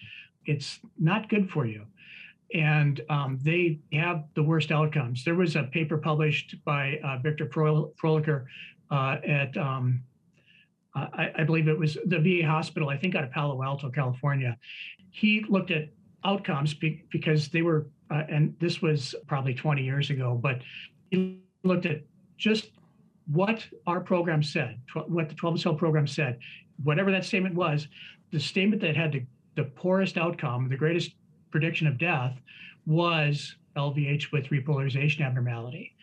it's 0.46 0.80
not 0.98 1.28
good 1.28 1.50
for 1.50 1.64
you 1.64 1.86
and 2.54 3.00
um, 3.10 3.38
they 3.42 3.80
have 3.92 4.24
the 4.34 4.42
worst 4.42 4.70
outcomes. 4.70 5.24
There 5.24 5.34
was 5.34 5.56
a 5.56 5.64
paper 5.64 5.98
published 5.98 6.54
by 6.64 7.00
uh, 7.04 7.18
Victor 7.18 7.46
Froelicher 7.46 8.44
uh, 8.92 9.16
at, 9.26 9.56
um, 9.56 10.02
I, 10.94 11.32
I, 11.38 11.44
believe 11.44 11.66
it 11.66 11.76
was 11.76 11.98
the 12.06 12.20
VA 12.20 12.46
hospital, 12.46 12.88
I 12.88 12.96
think 12.96 13.16
out 13.16 13.24
of 13.24 13.32
Palo 13.32 13.60
Alto, 13.62 13.90
California. 13.90 14.56
He 15.10 15.44
looked 15.48 15.72
at 15.72 15.88
outcomes 16.24 16.74
be, 16.74 17.04
because 17.10 17.48
they 17.48 17.62
were, 17.62 17.88
uh, 18.10 18.22
and 18.28 18.54
this 18.60 18.80
was 18.80 19.16
probably 19.26 19.54
20 19.54 19.82
years 19.82 20.10
ago, 20.10 20.38
but 20.40 20.60
he 21.10 21.40
looked 21.64 21.86
at 21.86 22.02
just 22.38 22.70
what 23.26 23.66
our 23.88 24.00
program 24.00 24.44
said, 24.44 24.78
tw- 24.86 25.08
what 25.08 25.28
the 25.28 25.34
12SL 25.34 25.76
program 25.76 26.06
said, 26.06 26.38
whatever 26.84 27.10
that 27.10 27.24
statement 27.24 27.56
was, 27.56 27.88
the 28.30 28.38
statement 28.38 28.80
that 28.82 28.96
had 28.96 29.10
the, 29.10 29.26
the 29.56 29.64
poorest 29.64 30.16
outcome, 30.16 30.68
the 30.68 30.76
greatest 30.76 31.16
prediction 31.54 31.86
of 31.86 31.96
death 31.96 32.36
was 32.84 33.54
LVH 33.76 34.32
with 34.32 34.46
repolarization 34.46 35.20
abnormality. 35.20 35.94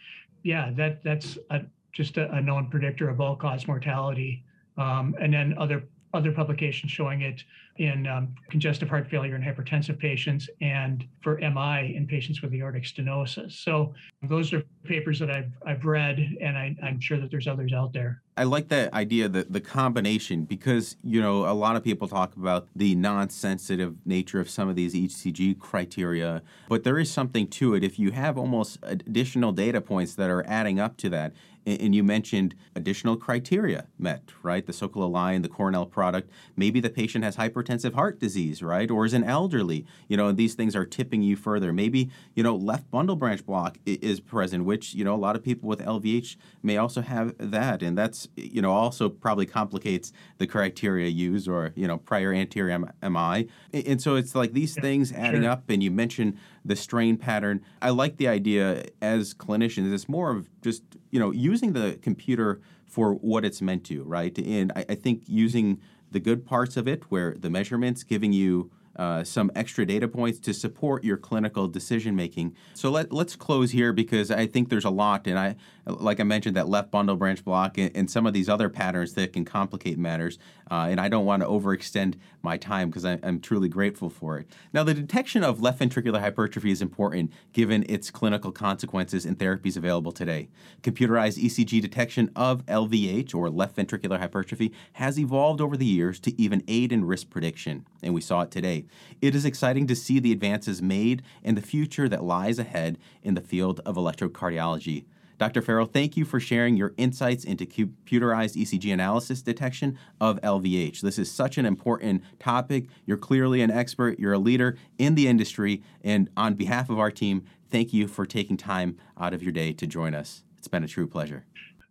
Yeah, 0.44 0.72
that 0.78 1.04
that's 1.04 1.38
a, 1.50 1.64
just 1.92 2.16
a, 2.16 2.32
a, 2.32 2.42
known 2.42 2.70
predictor 2.70 3.10
of 3.10 3.20
all 3.20 3.36
cause 3.36 3.68
mortality. 3.68 4.46
Um, 4.78 5.14
and 5.20 5.34
then 5.34 5.54
other 5.58 5.84
other 6.14 6.32
publications 6.32 6.90
showing 6.94 7.24
it 7.24 7.44
in 7.78 8.06
um, 8.08 8.36
congestive 8.50 8.90
heart 8.90 9.10
failure 9.10 9.36
in 9.36 9.42
hypertensive 9.42 9.98
patients 9.98 10.50
and 10.62 11.06
for 11.22 11.38
MI 11.38 11.96
in 11.96 12.06
patients 12.08 12.42
with 12.42 12.54
aortic 12.54 12.84
stenosis. 12.84 13.54
So 13.54 13.94
those 14.24 14.54
are 14.54 14.64
papers 14.84 15.20
that 15.20 15.32
I've, 15.32 15.52
I've 15.66 15.86
read, 15.86 16.20
and 16.42 16.58
I, 16.58 16.76
I'm 16.84 17.00
sure 17.00 17.20
that 17.20 17.32
there's 17.32 17.48
others 17.48 17.74
out 17.74 17.94
there. 17.94 18.22
I 18.38 18.44
like 18.44 18.70
that 18.70 18.94
idea, 18.94 19.28
that 19.30 19.52
the 19.52 19.62
combination, 19.62 20.46
because 20.46 20.96
you 21.04 21.22
know 21.22 21.46
a 21.46 21.54
lot 21.54 21.76
of 21.76 21.84
people 21.84 22.08
talk 22.08 22.36
about 22.36 22.68
the 22.76 22.96
non-sensitive 22.96 23.96
nature 24.06 24.40
of 24.40 24.50
some 24.50 24.70
of 24.70 24.76
these 24.76 24.94
ECG 24.94 25.60
criteria, 25.60 26.42
but 26.70 26.84
there 26.84 26.98
is 26.98 27.12
something 27.12 27.48
to 27.50 27.76
it. 27.76 27.84
If 27.84 28.00
you 28.00 28.12
have 28.12 28.38
almost 28.38 28.80
additional 28.84 29.52
data 29.52 29.82
points 29.82 30.16
that 30.16 30.30
are 30.30 30.46
adding 30.48 30.80
up 30.80 30.98
to 30.98 31.10
that, 31.10 31.34
and 31.66 31.94
you 31.94 32.04
mentioned 32.04 32.56
additional 32.76 33.16
criteria 33.16 33.86
met, 34.00 34.24
right? 34.42 34.66
The 34.66 34.74
Sokolow-Lyon, 34.74 35.44
the 35.44 35.50
Cornell 35.50 35.86
product. 35.86 36.32
Maybe 36.56 36.80
the 36.80 36.90
patient 36.90 37.24
has 37.24 37.36
hypertensive 37.72 37.94
heart 37.94 38.20
disease, 38.20 38.62
right? 38.62 38.90
Or 38.90 39.06
is 39.06 39.14
an 39.14 39.24
elderly. 39.24 39.86
You 40.08 40.18
know, 40.18 40.32
these 40.32 40.54
things 40.56 40.76
are 40.76 40.86
tipping 40.86 41.22
you 41.22 41.36
further. 41.36 41.74
Maybe, 41.74 42.10
you 42.36 42.44
know, 42.44 42.56
left 42.56 42.90
bundle 42.92 43.16
branch 43.16 43.46
block 43.46 43.78
is 43.86 44.20
present, 44.20 44.66
which, 44.66 44.94
you 44.94 45.04
know, 45.04 45.16
a 45.16 45.18
lot 45.18 45.36
of 45.36 45.44
people 45.44 45.68
with 45.70 45.80
LVH 45.80 46.36
may 46.64 46.78
also 46.78 47.02
have 47.02 47.36
that. 47.38 47.82
And 47.82 47.98
that's, 47.98 48.28
you 48.36 48.62
know, 48.62 48.72
also 48.72 49.10
probably 49.10 49.46
complicates 49.46 50.12
the 50.38 50.48
criteria 50.48 51.08
used 51.08 51.48
or, 51.48 51.74
you 51.76 51.88
know, 51.88 51.98
prior 51.98 52.34
anterior 52.34 52.78
MI. 53.02 53.48
And 53.74 54.02
so 54.02 54.16
it's 54.16 54.36
like 54.36 54.54
these 54.54 54.76
things 54.76 55.12
adding 55.12 55.44
sure. 55.44 55.52
up. 55.52 55.70
And 55.70 55.82
you 55.82 55.92
mentioned 55.92 56.38
the 56.64 56.76
strain 56.76 57.18
pattern. 57.18 57.62
I 57.82 57.90
like 57.90 58.18
the 58.18 58.28
idea 58.28 58.86
as 59.02 59.34
clinicians. 59.34 59.92
It's 59.94 60.10
more 60.10 60.32
of 60.32 60.48
just 60.62 60.84
you 61.10 61.20
know 61.20 61.32
using 61.32 61.74
the 61.74 61.98
computer 62.02 62.62
for 62.88 63.14
what 63.14 63.46
it's 63.46 63.62
meant 63.62 63.86
to, 63.86 64.04
right? 64.04 64.38
And 64.38 64.72
I, 64.76 64.86
I 64.90 64.96
think 64.96 65.24
using 65.26 65.80
the 66.12 66.20
good 66.20 66.46
parts 66.46 66.78
of 66.78 66.88
it, 66.88 67.04
where 67.10 67.36
the 67.40 67.50
measurements 67.50 68.04
giving 68.04 68.34
you 68.34 68.70
uh, 68.96 69.24
some 69.24 69.50
extra 69.56 69.86
data 69.86 70.08
points 70.08 70.40
to 70.40 70.54
support 70.54 71.04
your 71.04 71.18
clinical 71.18 71.68
decision 71.68 72.16
making. 72.16 72.54
So 72.74 72.92
let, 72.92 73.12
let's 73.12 73.36
close 73.36 73.72
here 73.72 73.94
because 73.94 74.30
I 74.30 74.46
think 74.48 74.70
there's 74.70 74.86
a 74.86 74.90
lot, 74.90 75.28
and 75.28 75.40
I 75.40 75.56
like 75.86 76.20
I 76.20 76.24
mentioned 76.24 76.56
that 76.56 76.70
left 76.70 76.92
bundle 76.92 77.16
branch 77.16 77.44
block 77.44 77.78
and, 77.78 77.96
and 77.96 78.10
some 78.10 78.26
of 78.26 78.34
these 78.34 78.50
other 78.50 78.70
patterns 78.70 79.14
that 79.14 79.34
can 79.34 79.46
complicate 79.46 79.98
matters. 79.98 80.38
Uh, 80.70 80.88
and 80.90 81.02
I 81.02 81.10
don't 81.10 81.26
want 81.26 81.42
to 81.42 81.50
overextend 81.50 82.16
my 82.42 82.58
time 82.58 82.90
because 82.90 83.06
I'm 83.06 83.40
truly 83.42 83.68
grateful 83.68 84.10
for 84.10 84.38
it. 84.38 84.48
Now, 84.74 84.84
the 84.84 84.94
detection 84.94 85.44
of 85.44 85.62
left 85.62 85.80
ventricular 85.80 86.20
hypertrophy 86.20 86.72
is 86.72 86.82
important 86.82 87.32
given 87.52 87.86
its 87.90 88.10
clinical 88.10 88.52
consequences 88.52 89.26
and 89.26 89.38
therapies 89.38 89.76
available 89.76 90.12
today. 90.12 90.50
Computerized 90.82 91.44
ECG 91.44 91.82
detection 91.82 92.32
of 92.36 92.66
LVH 92.68 93.36
or 93.36 93.50
left 93.50 93.76
ventricular 93.76 94.20
hypertrophy 94.20 94.72
has 94.94 95.20
evolved 95.20 95.62
over 95.62 95.76
the 95.76 95.86
years 95.86 96.20
to 96.22 96.42
even 96.42 96.64
aid 96.68 96.92
in 96.92 97.06
risk 97.06 97.30
prediction, 97.30 97.86
and 98.02 98.14
we 98.14 98.22
saw 98.22 98.42
it 98.42 98.52
today. 98.52 98.86
It 99.22 99.36
is 99.36 99.46
exciting 99.46 99.88
to 99.88 99.96
see 99.96 100.20
the 100.20 100.32
advances 100.32 100.82
made 100.82 101.22
and 101.44 101.58
the 101.58 101.62
future 101.62 102.08
that 102.08 102.24
lies 102.24 102.60
ahead 102.60 102.98
in 103.24 103.34
the 103.34 103.42
field 103.42 103.82
of 103.86 103.96
electrocardiology. 103.96 105.06
Dr. 105.42 105.64
Farrell, 105.64 105.88
thank 105.88 106.16
you 106.16 106.24
for 106.24 106.40
sharing 106.40 106.78
your 106.78 106.94
insights 106.98 107.46
into 107.46 107.66
computerized 107.66 108.56
ECG 108.56 108.94
analysis 108.94 109.42
detection 109.42 109.98
of 110.20 110.40
LVH. 110.42 111.02
This 111.02 111.18
is 111.18 111.32
such 111.32 111.58
an 111.58 111.66
important 111.66 112.22
topic. 112.38 112.86
You're 113.08 113.18
clearly 113.18 113.64
an 113.64 113.72
expert, 113.72 114.20
you're 114.20 114.34
a 114.34 114.38
leader 114.38 114.78
in 115.00 115.16
the 115.16 115.28
industry, 115.28 115.82
and 116.04 116.30
on 116.38 116.54
behalf 116.54 116.92
of 116.92 117.00
our 117.00 117.10
team, 117.10 117.44
thank 117.72 117.92
you 117.92 118.08
for 118.08 118.24
taking 118.28 118.56
time 118.56 119.00
out 119.20 119.34
of 119.34 119.42
your 119.42 119.52
day 119.52 119.74
to 119.74 119.88
join 119.88 120.14
us. 120.14 120.44
It's 120.60 120.68
been 120.68 120.84
a 120.84 120.88
true 120.88 121.08
pleasure. 121.08 121.44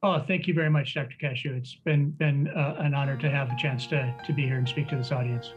Oh, 0.04 0.20
thank 0.28 0.46
you 0.46 0.54
very 0.54 0.70
much, 0.70 0.94
Dr. 0.94 1.16
Kashou. 1.20 1.58
It's 1.58 1.74
been 1.74 2.10
been 2.10 2.46
uh, 2.50 2.76
an 2.78 2.94
honor 2.94 3.16
to 3.16 3.28
have 3.28 3.48
the 3.48 3.56
chance 3.56 3.84
to, 3.88 4.14
to 4.26 4.32
be 4.32 4.42
here 4.42 4.58
and 4.58 4.68
speak 4.68 4.86
to 4.90 4.96
this 4.96 5.10
audience. 5.10 5.50